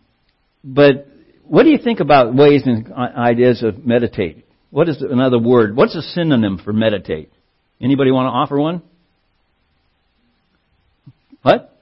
[0.62, 1.08] but
[1.48, 4.46] what do you think about ways and ideas of meditate?
[4.70, 5.76] What is another word?
[5.76, 7.32] What's a synonym for meditate?
[7.80, 8.82] Anybody want to offer one?
[11.42, 11.72] What?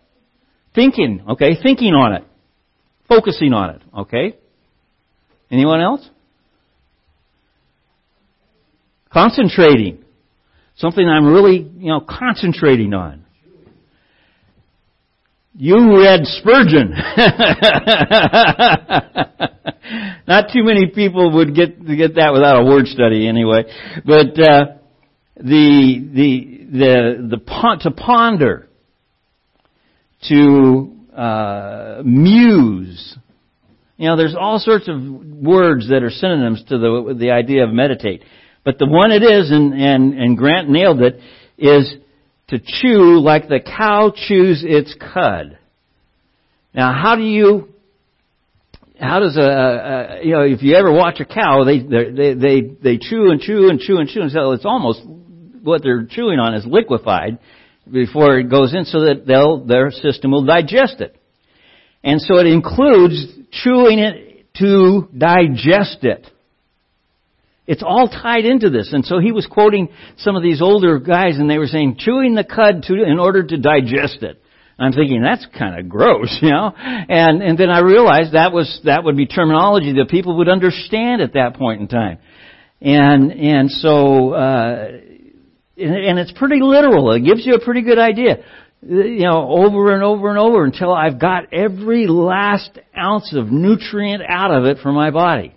[0.75, 2.25] Thinking, okay, thinking on it.
[3.09, 4.37] Focusing on it, okay?
[5.51, 6.09] Anyone else?
[9.13, 10.05] Concentrating.
[10.77, 13.25] Something I'm really, you know, concentrating on.
[15.57, 16.95] You read Spurgeon.
[20.29, 23.65] Not too many people would get get that without a word study, anyway.
[24.05, 24.65] But uh,
[25.37, 28.69] the the the the to ponder,
[30.29, 33.17] to uh, muse.
[33.97, 37.71] You know, there's all sorts of words that are synonyms to the the idea of
[37.71, 38.23] meditate.
[38.65, 41.21] But the one it is, and and and Grant nailed it,
[41.59, 41.95] is
[42.49, 45.59] to chew like the cow chews its cud.
[46.75, 47.69] Now, how do you,
[48.99, 52.61] how does a, a you know, if you ever watch a cow, they, they, they,
[52.83, 55.03] they chew and chew and chew and chew until it's almost,
[55.63, 57.39] what they're chewing on is liquefied
[57.91, 61.17] before it goes in so that they'll, their system will digest it.
[62.03, 66.27] And so it includes chewing it to digest it.
[67.67, 68.91] It's all tied into this.
[68.93, 72.35] And so he was quoting some of these older guys and they were saying, chewing
[72.35, 74.41] the cud to, in order to digest it.
[74.79, 76.73] I'm thinking that's kind of gross, you know.
[76.77, 81.23] And and then I realized that was that would be terminology that people would understand
[81.23, 82.19] at that point in time.
[82.81, 84.89] And and so uh,
[85.77, 87.13] and it's pretty literal.
[87.13, 88.45] It gives you a pretty good idea.
[88.83, 94.23] You know, over and over and over until I've got every last ounce of nutrient
[94.29, 95.57] out of it for my body.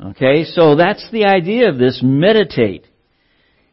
[0.00, 2.86] Okay, so that's the idea of this meditate.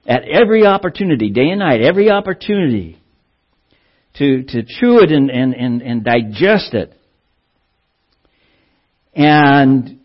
[0.05, 2.99] At every opportunity, day and night, every opportunity
[4.15, 6.93] to, to chew it and, and, and, and digest it.
[9.15, 9.99] And,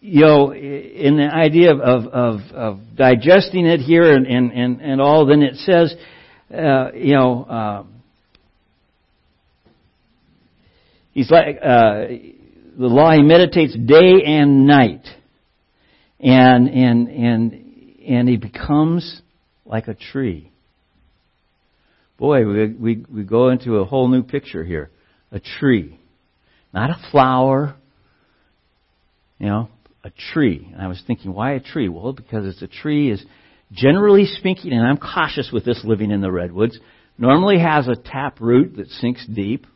[0.00, 4.80] you know, in the idea of, of, of, of digesting it here and, and, and,
[4.80, 5.94] and all, then it says,
[6.52, 7.84] uh, you know, uh,
[11.12, 12.06] he's like, uh,
[12.78, 15.06] the law he meditates day and night.
[16.20, 19.20] And, and, and, and he becomes
[19.64, 20.50] like a tree.
[22.18, 24.90] Boy, we, we, we go into a whole new picture here.
[25.30, 25.98] A tree.
[26.74, 27.76] Not a flower.
[29.38, 29.68] You know,
[30.02, 30.68] a tree.
[30.72, 31.88] And I was thinking, why a tree?
[31.88, 33.24] Well, because it's a tree is
[33.72, 36.78] generally speaking, and I'm cautious with this living in the redwoods,
[37.18, 39.66] normally has a tap root that sinks deep,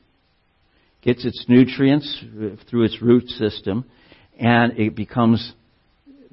[1.02, 3.84] gets its nutrients uh, through its root system,
[4.38, 5.52] and it becomes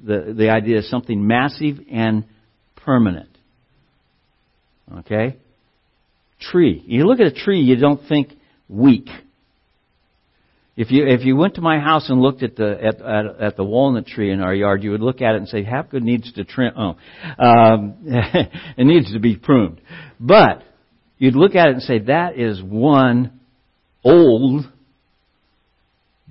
[0.02, 2.24] the the idea is something massive and
[2.76, 3.28] permanent.
[4.98, 5.36] Okay?
[6.40, 6.82] Tree.
[6.86, 8.32] You look at a tree, you don't think
[8.68, 9.08] weak.
[10.76, 13.56] If you if you went to my house and looked at the at, at, at
[13.56, 16.32] the walnut tree in our yard, you would look at it and say, "Hapgood needs
[16.32, 16.72] to trim.
[16.74, 16.96] Oh,
[17.38, 19.80] um, it needs to be pruned."
[20.18, 20.62] But
[21.18, 23.40] you'd look at it and say, "That is one
[24.02, 24.64] old,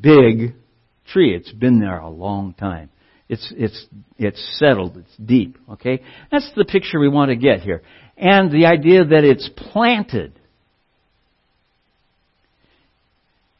[0.01, 0.55] big
[1.11, 1.35] tree.
[1.35, 2.89] It's been there a long time.
[3.27, 3.85] It's it's
[4.17, 4.97] it's settled.
[4.97, 5.57] It's deep.
[5.73, 6.01] Okay,
[6.31, 7.83] that's the picture we want to get here
[8.19, 10.33] and the idea that it's planted.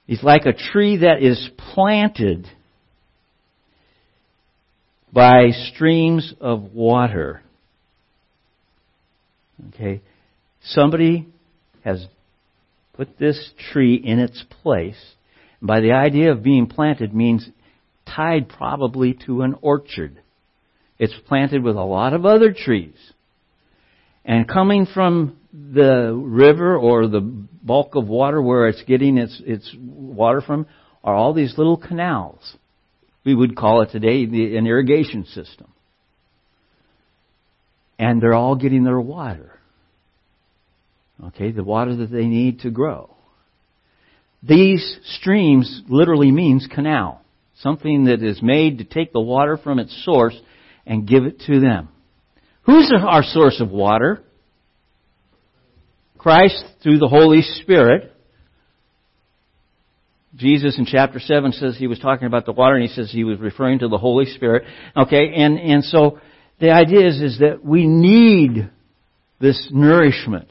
[0.05, 2.47] He's like a tree that is planted
[5.13, 7.41] by streams of water.
[9.69, 10.01] Okay?
[10.61, 11.27] Somebody
[11.85, 12.05] has
[12.93, 14.99] put this tree in its place.
[15.61, 17.47] And By the idea of being planted means
[18.05, 20.19] tied probably to an orchard.
[20.97, 23.13] It's planted with a lot of other trees.
[24.25, 29.75] And coming from the river or the bulk of water where it's getting its, its
[29.79, 30.67] water from
[31.03, 32.55] are all these little canals.
[33.25, 35.71] We would call it today the, an irrigation system.
[37.97, 39.59] And they're all getting their water.
[41.25, 43.09] Okay, the water that they need to grow.
[44.41, 47.21] These streams literally means canal.
[47.57, 50.39] Something that is made to take the water from its source
[50.85, 51.89] and give it to them.
[52.69, 54.21] Who's our source of water?
[56.19, 58.13] Christ through the Holy Spirit.
[60.35, 63.23] Jesus in chapter 7 says he was talking about the water and he says he
[63.23, 64.65] was referring to the Holy Spirit.
[64.95, 66.19] Okay, and, and so
[66.59, 68.69] the idea is, is that we need
[69.41, 70.49] this nourishment.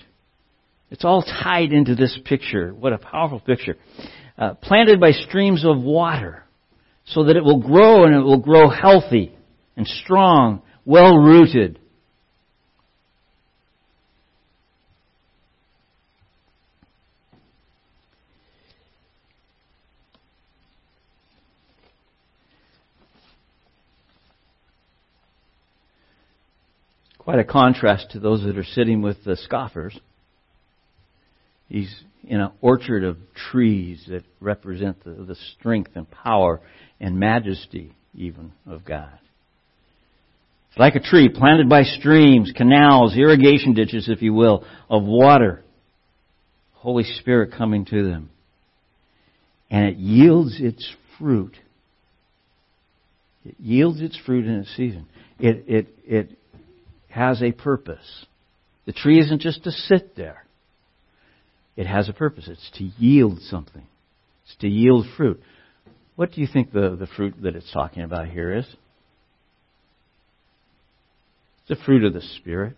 [0.91, 2.75] It's all tied into this picture.
[2.75, 3.77] What a powerful picture.
[4.37, 6.43] Uh, planted by streams of water
[7.05, 9.37] so that it will grow and it will grow healthy
[9.77, 11.79] and strong, well rooted.
[27.29, 29.95] Quite a contrast to those that are sitting with the scoffers.
[31.69, 31.95] He's
[32.27, 33.19] in an orchard of
[33.51, 36.63] trees that represent the, the strength and power
[36.99, 39.13] and majesty even of God.
[40.71, 45.63] It's like a tree planted by streams, canals, irrigation ditches, if you will, of water.
[46.77, 48.31] Holy Spirit coming to them.
[49.71, 51.59] And it yields its fruit.
[53.45, 55.07] It yields its fruit in its season.
[55.39, 56.38] It, it, it
[57.09, 58.27] has a purpose.
[58.87, 60.45] The tree isn't just to sit there.
[61.77, 62.49] It has a purpose.
[62.49, 63.87] It's to yield something.
[64.45, 65.41] It's to yield fruit.
[66.17, 68.67] What do you think the, the fruit that it's talking about here is?
[71.61, 72.77] It's the fruit of the Spirit.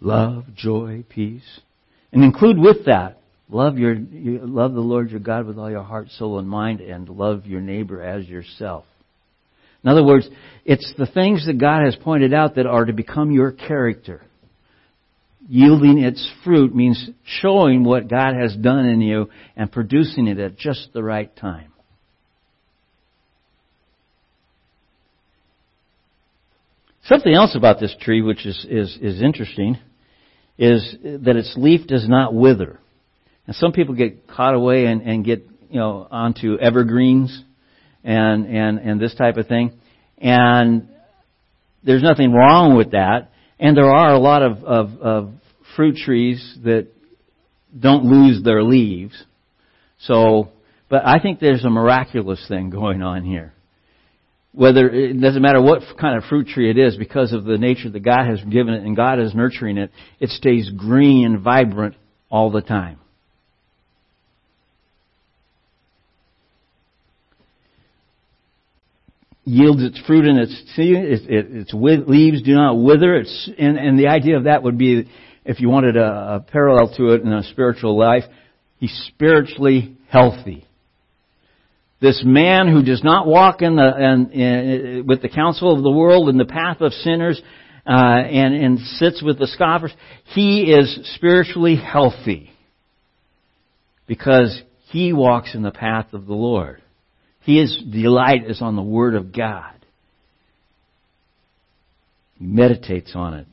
[0.00, 1.60] Love, joy, peace.
[2.12, 6.08] And include with that, love your, love the Lord your God with all your heart,
[6.10, 8.84] soul, and mind, and love your neighbor as yourself.
[9.82, 10.28] In other words,
[10.64, 14.26] it's the things that God has pointed out that are to become your character
[15.48, 20.56] yielding its fruit means showing what God has done in you and producing it at
[20.56, 21.72] just the right time.
[27.04, 29.78] Something else about this tree which is, is, is interesting
[30.58, 32.80] is that its leaf does not wither.
[33.46, 37.44] And some people get caught away and, and get, you know, onto evergreens
[38.06, 39.72] and, and, and this type of thing.
[40.18, 40.88] And
[41.82, 43.32] there's nothing wrong with that.
[43.58, 45.32] And there are a lot of, of, of
[45.74, 46.86] fruit trees that
[47.78, 49.22] don't lose their leaves.
[49.98, 50.50] So,
[50.88, 53.52] but I think there's a miraculous thing going on here.
[54.52, 57.90] Whether it doesn't matter what kind of fruit tree it is, because of the nature
[57.90, 59.90] that God has given it and God is nurturing it,
[60.20, 61.96] it stays green and vibrant
[62.30, 62.98] all the time.
[69.46, 70.52] Yields its fruit in its.
[70.76, 73.16] Its, its leaves do not wither.
[73.16, 75.08] It's, and, and the idea of that would be,
[75.44, 78.24] if you wanted a, a parallel to it in a spiritual life,
[78.78, 80.66] he's spiritually healthy.
[82.00, 85.90] This man who does not walk in the in, in, with the counsel of the
[85.90, 87.40] world in the path of sinners
[87.86, 89.92] uh, and, and sits with the scoffers,
[90.34, 92.50] he is spiritually healthy
[94.06, 96.82] because he walks in the path of the Lord.
[97.46, 99.72] His delight is on the Word of God.
[102.40, 103.46] He meditates on it,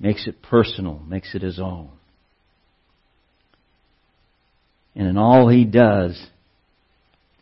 [0.00, 1.90] makes it personal, makes it his own.
[4.96, 6.20] And in all he does,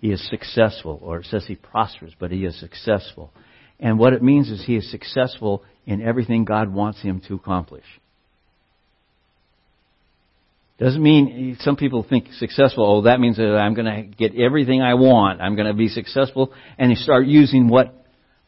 [0.03, 3.33] he is successful, or it says he prospers, but he is successful.
[3.81, 7.85] And what it means is he is successful in everything God wants him to accomplish.
[10.83, 14.83] Doesn't mean some people think successful, oh, that means that I'm going to get everything
[14.83, 15.41] I want.
[15.41, 16.53] I'm going to be successful.
[16.77, 17.95] And you start using what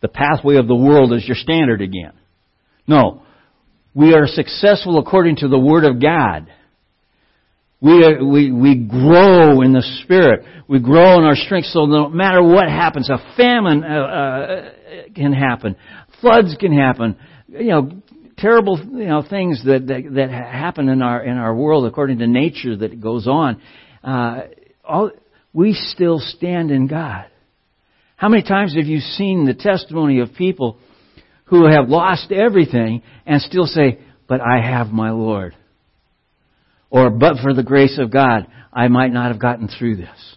[0.03, 2.13] the pathway of the world as your standard again.
[2.89, 3.23] No.
[3.95, 6.51] We are successful according to the Word of God.
[7.81, 10.45] We, are, we, we grow in the Spirit.
[10.67, 14.71] We grow in our strength so no matter what happens, a famine uh, uh,
[15.15, 15.77] can happen.
[16.21, 17.17] Floods can happen.
[17.47, 17.91] You know,
[18.45, 22.27] terrible you know things that, that that happen in our in our world according to
[22.27, 23.61] nature that goes on.
[24.03, 24.43] Uh,
[24.85, 25.11] all
[25.55, 27.27] we still stand in God.
[28.17, 30.79] How many times have you seen the testimony of people
[31.47, 35.55] who have lost everything and still say, but I have my Lord?
[36.91, 40.37] Or, but for the grace of God, I might not have gotten through this.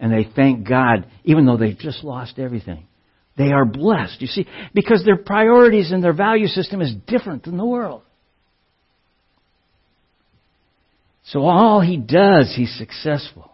[0.00, 2.86] And they thank God, even though they've just lost everything.
[3.36, 7.58] They are blessed, you see, because their priorities and their value system is different than
[7.58, 8.02] the world.
[11.24, 13.50] So all he does, he's successful.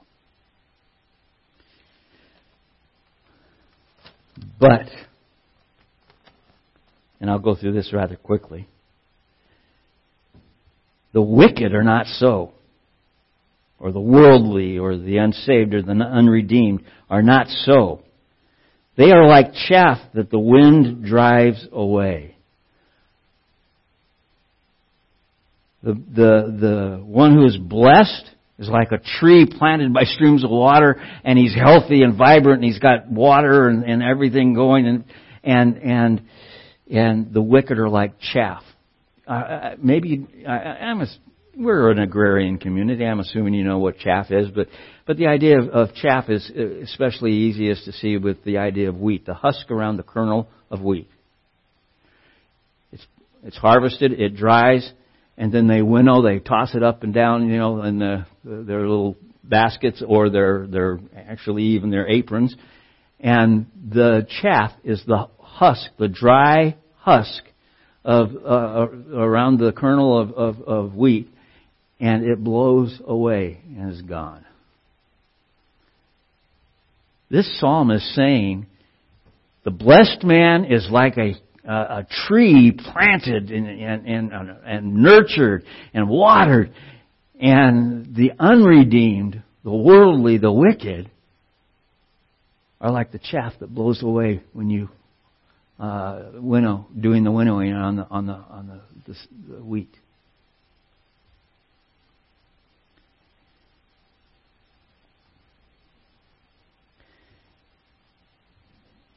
[4.60, 4.86] But,
[7.20, 8.68] and I'll go through this rather quickly,
[11.12, 12.52] the wicked are not so,
[13.80, 18.02] or the worldly, or the unsaved, or the unredeemed are not so.
[18.96, 22.36] They are like chaff that the wind drives away.
[25.82, 30.50] The, the, the one who is blessed is like a tree planted by streams of
[30.50, 35.04] water and he's healthy and vibrant and he's got water and, and everything going and,
[35.42, 36.22] and, and,
[36.90, 38.62] and the wicked are like chaff.
[39.26, 41.06] Uh, maybe, I, I'm a,
[41.56, 43.04] we're an agrarian community.
[43.04, 44.68] I'm assuming you know what chaff is, but
[45.06, 48.96] but the idea of, of chaff is especially easiest to see with the idea of
[48.96, 51.08] wheat, the husk around the kernel of wheat.
[52.92, 53.06] It's
[53.44, 54.90] it's harvested, it dries,
[55.36, 58.80] and then they winnow, they toss it up and down, you know, in the, their
[58.80, 62.54] little baskets or their their actually even their aprons,
[63.20, 67.42] and the chaff is the husk, the dry husk
[68.04, 71.28] of uh, around the kernel of, of, of wheat
[72.02, 74.44] and it blows away and is gone.
[77.30, 78.66] This psalm is saying
[79.64, 81.34] the blessed man is like a,
[81.64, 86.74] a, tree planted and, and, and, and nurtured and watered,
[87.40, 91.08] and the unredeemed, the worldly, the wicked,
[92.80, 94.88] are like the chaff that blows away when you
[95.78, 99.94] uh, winnow, doing the winnowing on the on the on the, the, the wheat.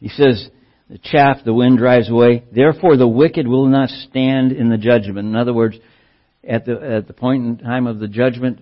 [0.05, 0.47] He says,
[0.87, 2.43] the chaff the wind drives away.
[2.51, 5.27] Therefore the wicked will not stand in the judgment.
[5.27, 5.77] In other words,
[6.47, 8.59] at the, at the point in time of the judgment,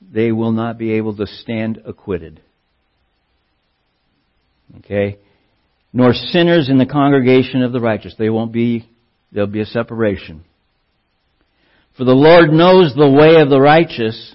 [0.00, 2.40] they will not be able to stand acquitted.
[4.78, 5.18] Okay?
[5.92, 8.14] Nor sinners in the congregation of the righteous.
[8.18, 8.88] They won't be,
[9.32, 10.46] there'll be a separation.
[11.98, 14.34] For the Lord knows the way of the righteous,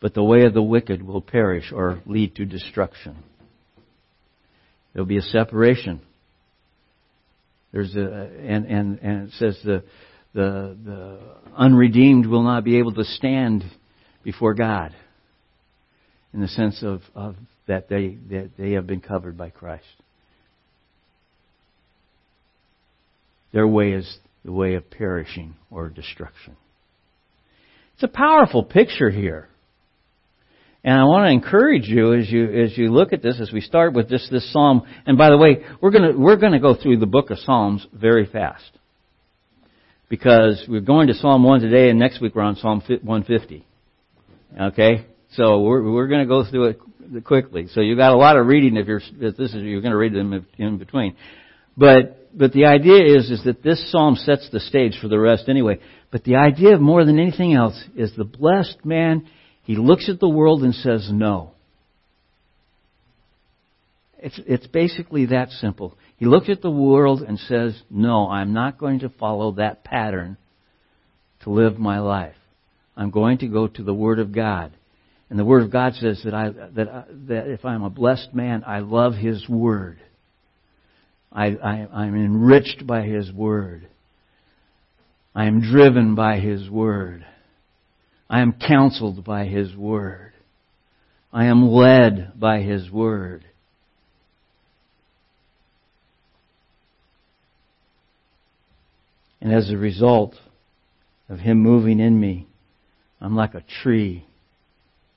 [0.00, 3.22] but the way of the wicked will perish or lead to destruction.
[4.92, 6.00] There'll be a separation.
[7.72, 9.84] There's a, and, and, and it says the,
[10.34, 11.18] the, the
[11.56, 13.64] unredeemed will not be able to stand
[14.22, 14.94] before God
[16.34, 17.36] in the sense of, of
[17.66, 19.84] that they, that they have been covered by Christ.
[23.52, 26.56] Their way is the way of perishing or destruction.
[27.94, 29.48] It's a powerful picture here.
[30.84, 33.60] And I want to encourage you as you as you look at this, as we
[33.60, 34.82] start with this this psalm.
[35.06, 38.26] And by the way, we're gonna we're gonna go through the book of Psalms very
[38.26, 38.70] fast
[40.08, 43.64] because we're going to Psalm one today, and next week we're on Psalm one fifty.
[44.60, 45.06] Okay,
[45.36, 46.74] so we're we're going to go through
[47.14, 47.68] it quickly.
[47.72, 49.96] So you've got a lot of reading if you're if this is you're going to
[49.96, 51.16] read them in between.
[51.76, 55.44] But but the idea is is that this psalm sets the stage for the rest
[55.48, 55.78] anyway.
[56.10, 59.26] But the idea of more than anything else is the blessed man
[59.72, 61.52] he looks at the world and says no.
[64.18, 65.96] It's, it's basically that simple.
[66.18, 70.36] He looks at the world and says, No, I'm not going to follow that pattern
[71.44, 72.34] to live my life.
[72.98, 74.74] I'm going to go to the Word of God.
[75.30, 78.34] And the Word of God says that, I, that, I, that if I'm a blessed
[78.34, 80.00] man, I love His Word.
[81.32, 83.88] I, I, I'm enriched by His Word.
[85.34, 87.24] I am driven by His Word.
[88.32, 90.32] I am counseled by His Word.
[91.34, 93.44] I am led by His Word.
[99.42, 100.34] And as a result
[101.28, 102.48] of Him moving in me,
[103.20, 104.24] I'm like a tree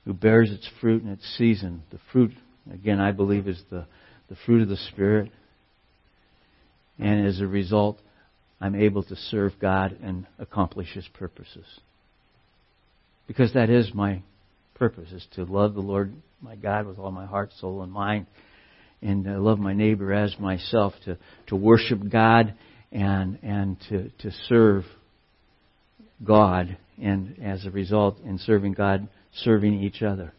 [0.04, 1.84] who bears its fruit in its season.
[1.90, 2.32] The fruit,
[2.70, 3.86] again, I believe, is the,
[4.28, 5.30] the fruit of the Spirit.
[6.98, 7.98] And as a result,
[8.60, 11.64] I'm able to serve God and accomplish His purposes.
[13.26, 14.22] Because that is my
[14.74, 18.26] purpose, is to love the Lord my God with all my heart, soul, and mind,
[19.02, 21.18] and uh, love my neighbor as myself, to,
[21.48, 22.54] to worship God
[22.92, 24.84] and, and to, to serve
[26.24, 29.08] God, and as a result, in serving God,
[29.42, 30.32] serving each other.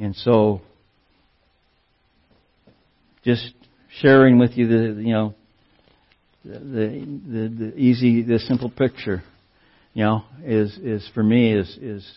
[0.00, 0.60] And so,
[3.24, 3.52] just
[4.00, 5.34] sharing with you the, you know,
[6.44, 9.22] the, the, the easy, the simple picture,
[9.94, 12.12] you know, is, is for me is, is,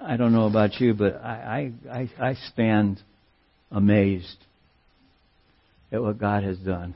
[0.00, 3.00] I don't know about you, but I, I, I stand
[3.70, 4.36] amazed
[5.90, 6.94] at what God has done.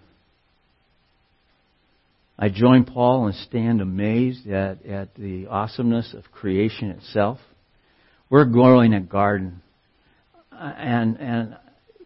[2.39, 7.39] I join Paul and stand amazed at, at the awesomeness of creation itself.
[8.29, 9.63] We're growing a garden.
[10.53, 11.57] And, and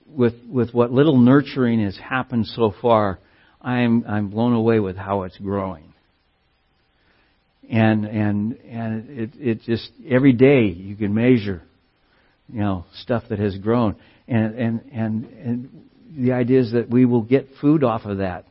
[0.09, 3.19] with, with what little nurturing has happened so far,
[3.61, 5.94] I'm, I'm blown away with how it's growing.
[7.71, 11.63] And, and, and it, it just, every day you can measure,
[12.53, 13.97] you know, stuff that has grown.
[14.29, 15.85] And, and, and, and
[16.17, 18.45] the idea is that we will get food off of that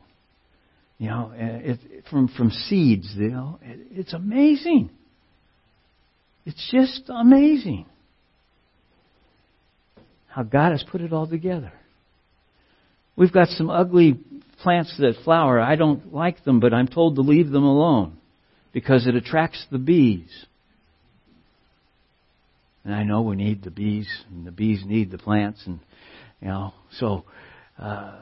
[0.98, 3.12] you know, eh, it, from from seeds.
[3.16, 4.90] You know, it, it's amazing.
[6.46, 7.86] It's just amazing
[10.28, 11.72] how God has put it all together.
[13.16, 14.18] We've got some ugly
[14.62, 15.60] plants that flower.
[15.60, 18.16] I don't like them, but I'm told to leave them alone
[18.74, 20.46] because it attracts the bees.
[22.84, 25.80] And I know we need the bees, and the bees need the plants, and
[26.42, 27.24] you know, so
[27.78, 28.16] uh,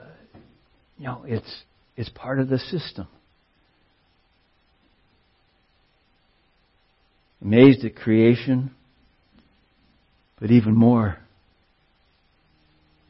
[0.98, 1.62] you know, it's
[1.96, 3.08] it's part of the system.
[7.40, 8.70] Amazed at creation,
[10.38, 11.18] but even more,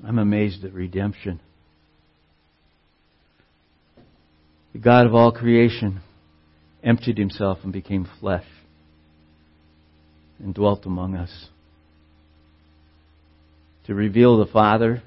[0.06, 1.38] I'm amazed at redemption.
[4.72, 6.00] The God of all creation
[6.82, 8.46] emptied himself and became flesh
[10.38, 11.48] and dwelt among us
[13.86, 15.02] to reveal the Father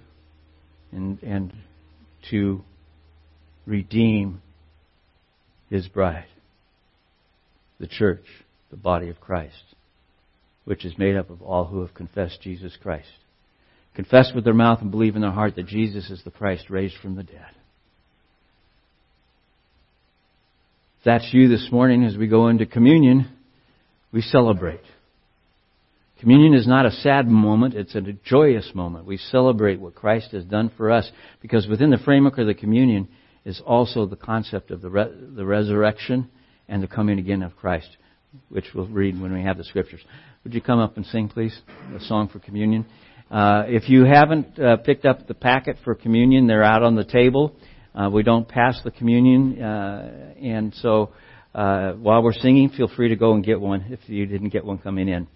[0.92, 1.54] and, and
[2.30, 2.62] to
[3.66, 4.42] redeem
[5.70, 6.28] his bride,
[7.80, 8.26] the church,
[8.70, 9.64] the body of Christ,
[10.64, 13.08] which is made up of all who have confessed Jesus Christ.
[13.96, 16.96] Confess with their mouth and believe in their heart that Jesus is the Christ raised
[17.02, 17.52] from the dead.
[20.95, 23.30] If that's you this morning as we go into communion,
[24.12, 24.82] we celebrate.
[26.20, 29.06] Communion is not a sad moment, it's a joyous moment.
[29.06, 31.10] We celebrate what Christ has done for us
[31.42, 33.08] because within the framework of the communion,
[33.46, 36.30] is also the concept of the, re- the resurrection
[36.68, 37.88] and the coming again of Christ,
[38.50, 40.02] which we'll read when we have the scriptures.
[40.44, 41.58] Would you come up and sing, please,
[41.96, 42.86] a song for communion?
[43.30, 47.06] Uh, if you haven't uh, picked up the packet for communion, they're out on the
[47.06, 47.56] table.
[47.96, 51.12] Uh, we don't pass the communion, uh, and so
[51.54, 54.66] uh, while we're singing, feel free to go and get one if you didn't get
[54.66, 55.28] one coming in.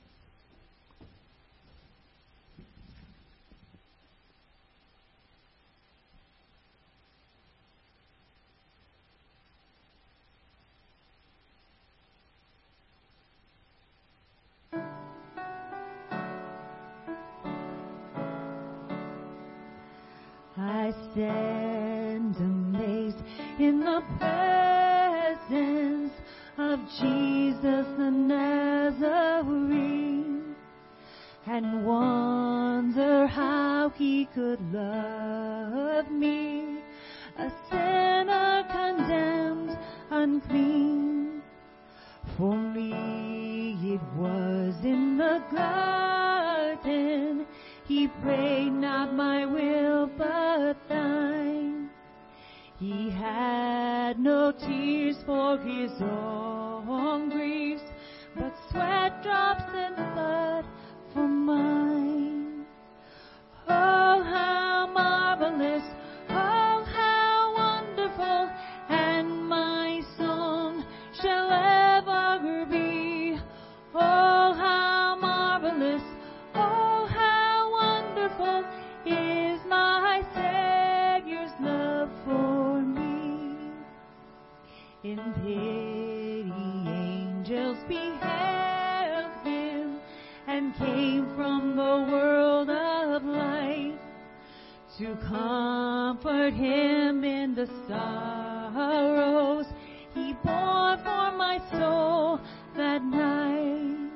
[96.53, 99.65] him in the sorrows
[100.13, 102.39] he bore for my soul
[102.75, 104.11] that night.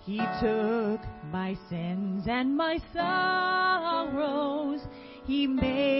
[0.00, 1.00] He took
[1.32, 4.80] my sins and my sorrows.
[5.24, 5.99] He made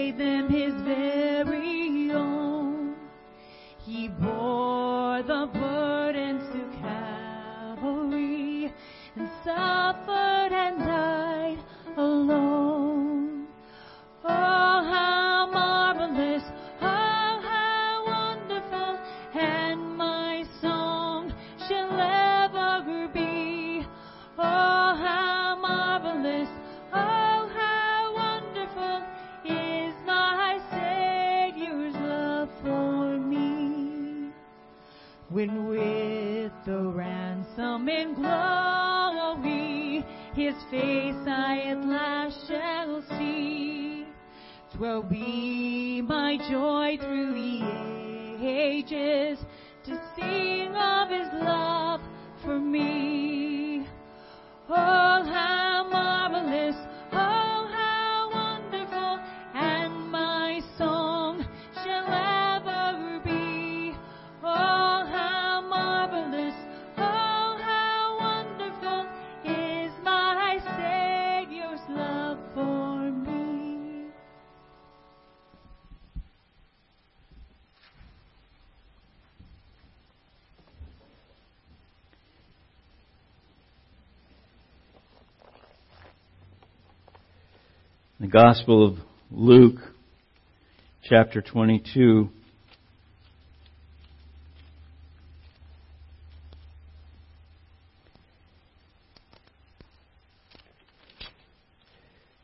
[88.21, 88.97] The Gospel of
[89.31, 89.79] Luke,
[91.03, 92.29] chapter 22.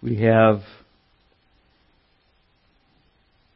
[0.01, 0.61] We have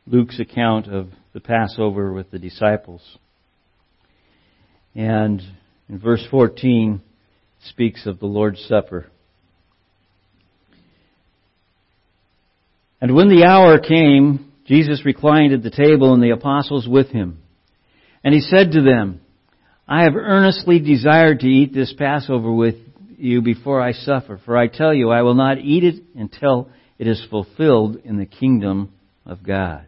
[0.05, 3.17] Luke's account of the Passover with the disciples.
[4.93, 5.41] And
[5.89, 7.01] in verse 14
[7.63, 9.07] speaks of the Lord's Supper.
[13.01, 17.39] And when the hour came, Jesus reclined at the table and the apostles with him.
[18.23, 19.21] And he said to them,
[19.87, 22.75] I have earnestly desired to eat this Passover with
[23.17, 27.07] you before I suffer, for I tell you, I will not eat it until it
[27.07, 28.93] is fulfilled in the kingdom
[29.25, 29.85] of God.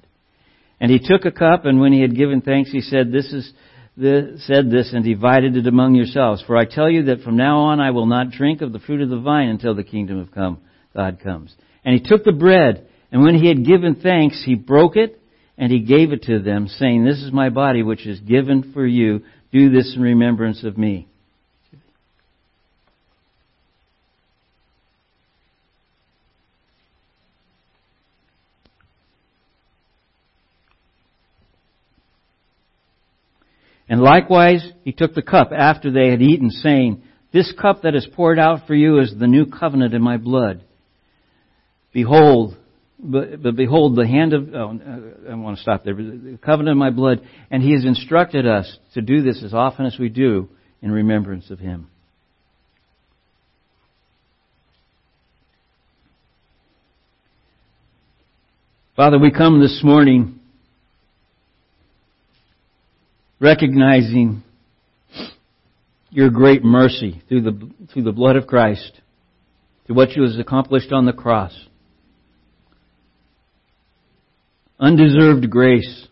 [0.79, 3.53] And he took a cup, and when he had given thanks, he said, This is
[3.95, 6.43] the, said this and divided it among yourselves.
[6.45, 9.01] For I tell you that from now on I will not drink of the fruit
[9.01, 10.59] of the vine until the kingdom of come,
[10.95, 11.55] God comes.
[11.85, 15.21] And he took the bread, and when he had given thanks, he broke it
[15.55, 18.87] and he gave it to them, saying, This is my body which is given for
[18.87, 19.21] you.
[19.51, 21.07] Do this in remembrance of me.
[33.87, 38.07] And likewise, he took the cup after they had eaten, saying, This cup that is
[38.11, 40.63] poured out for you is the new covenant in my blood.
[41.91, 42.57] Behold,
[43.03, 46.71] but, but behold, the hand of, oh, uh, I want to stop there, the covenant
[46.71, 50.09] of my blood, and he has instructed us to do this as often as we
[50.09, 50.47] do
[50.81, 51.89] in remembrance of him.
[58.95, 60.39] Father, we come this morning
[63.39, 64.43] recognizing
[66.09, 69.01] your great mercy through the, through the blood of Christ,
[69.85, 71.53] through what you has accomplished on the cross.
[74.83, 76.07] Undeserved grace.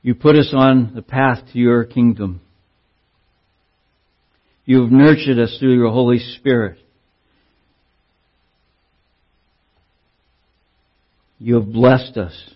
[0.00, 2.40] You put us on the path to your kingdom.
[4.64, 6.78] You have nurtured us through your Holy Spirit.
[11.38, 12.54] You have blessed us.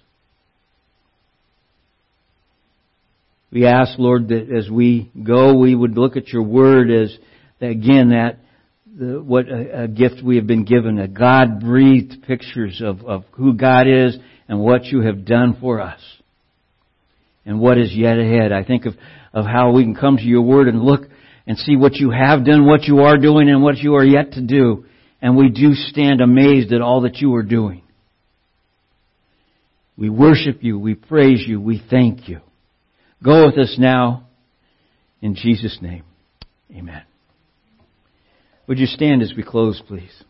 [3.53, 7.15] We ask, Lord, that as we go, we would look at your word as,
[7.61, 8.39] again, that
[8.97, 13.25] the, what a, a, gift we have been given, a God breathed pictures of, of
[13.33, 14.17] who God is
[14.49, 16.01] and what you have done for us
[17.45, 18.53] and what is yet ahead.
[18.53, 18.95] I think of,
[19.33, 21.03] of how we can come to your word and look
[21.47, 24.33] and see what you have done, what you are doing, and what you are yet
[24.33, 24.87] to do.
[25.21, 27.83] And we do stand amazed at all that you are doing.
[29.97, 32.41] We worship you, we praise you, we thank you.
[33.23, 34.29] Go with us now
[35.23, 36.05] in Jesus' name.
[36.71, 37.14] Amen.
[38.67, 40.25] Would you stand as we close, please?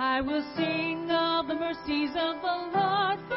[0.00, 3.27] I will sing of the mercies of the Lord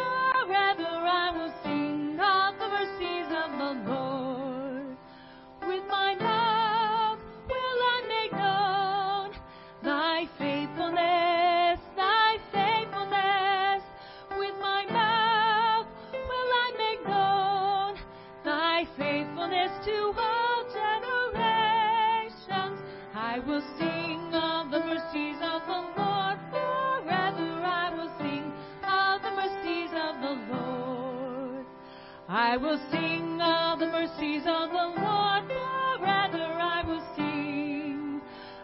[32.52, 36.44] I will sing of the mercies of the Lord forever.
[36.60, 38.22] I will sing,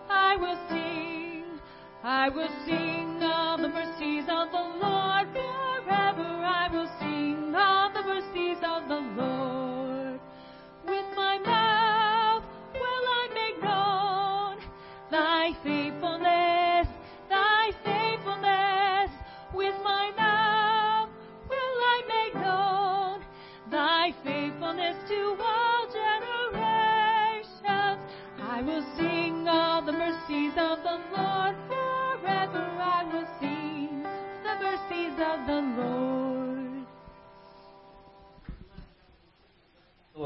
[0.09, 1.45] I will sing,
[2.03, 4.96] I will sing of the mercies of the Lord.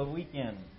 [0.01, 0.70] A weekend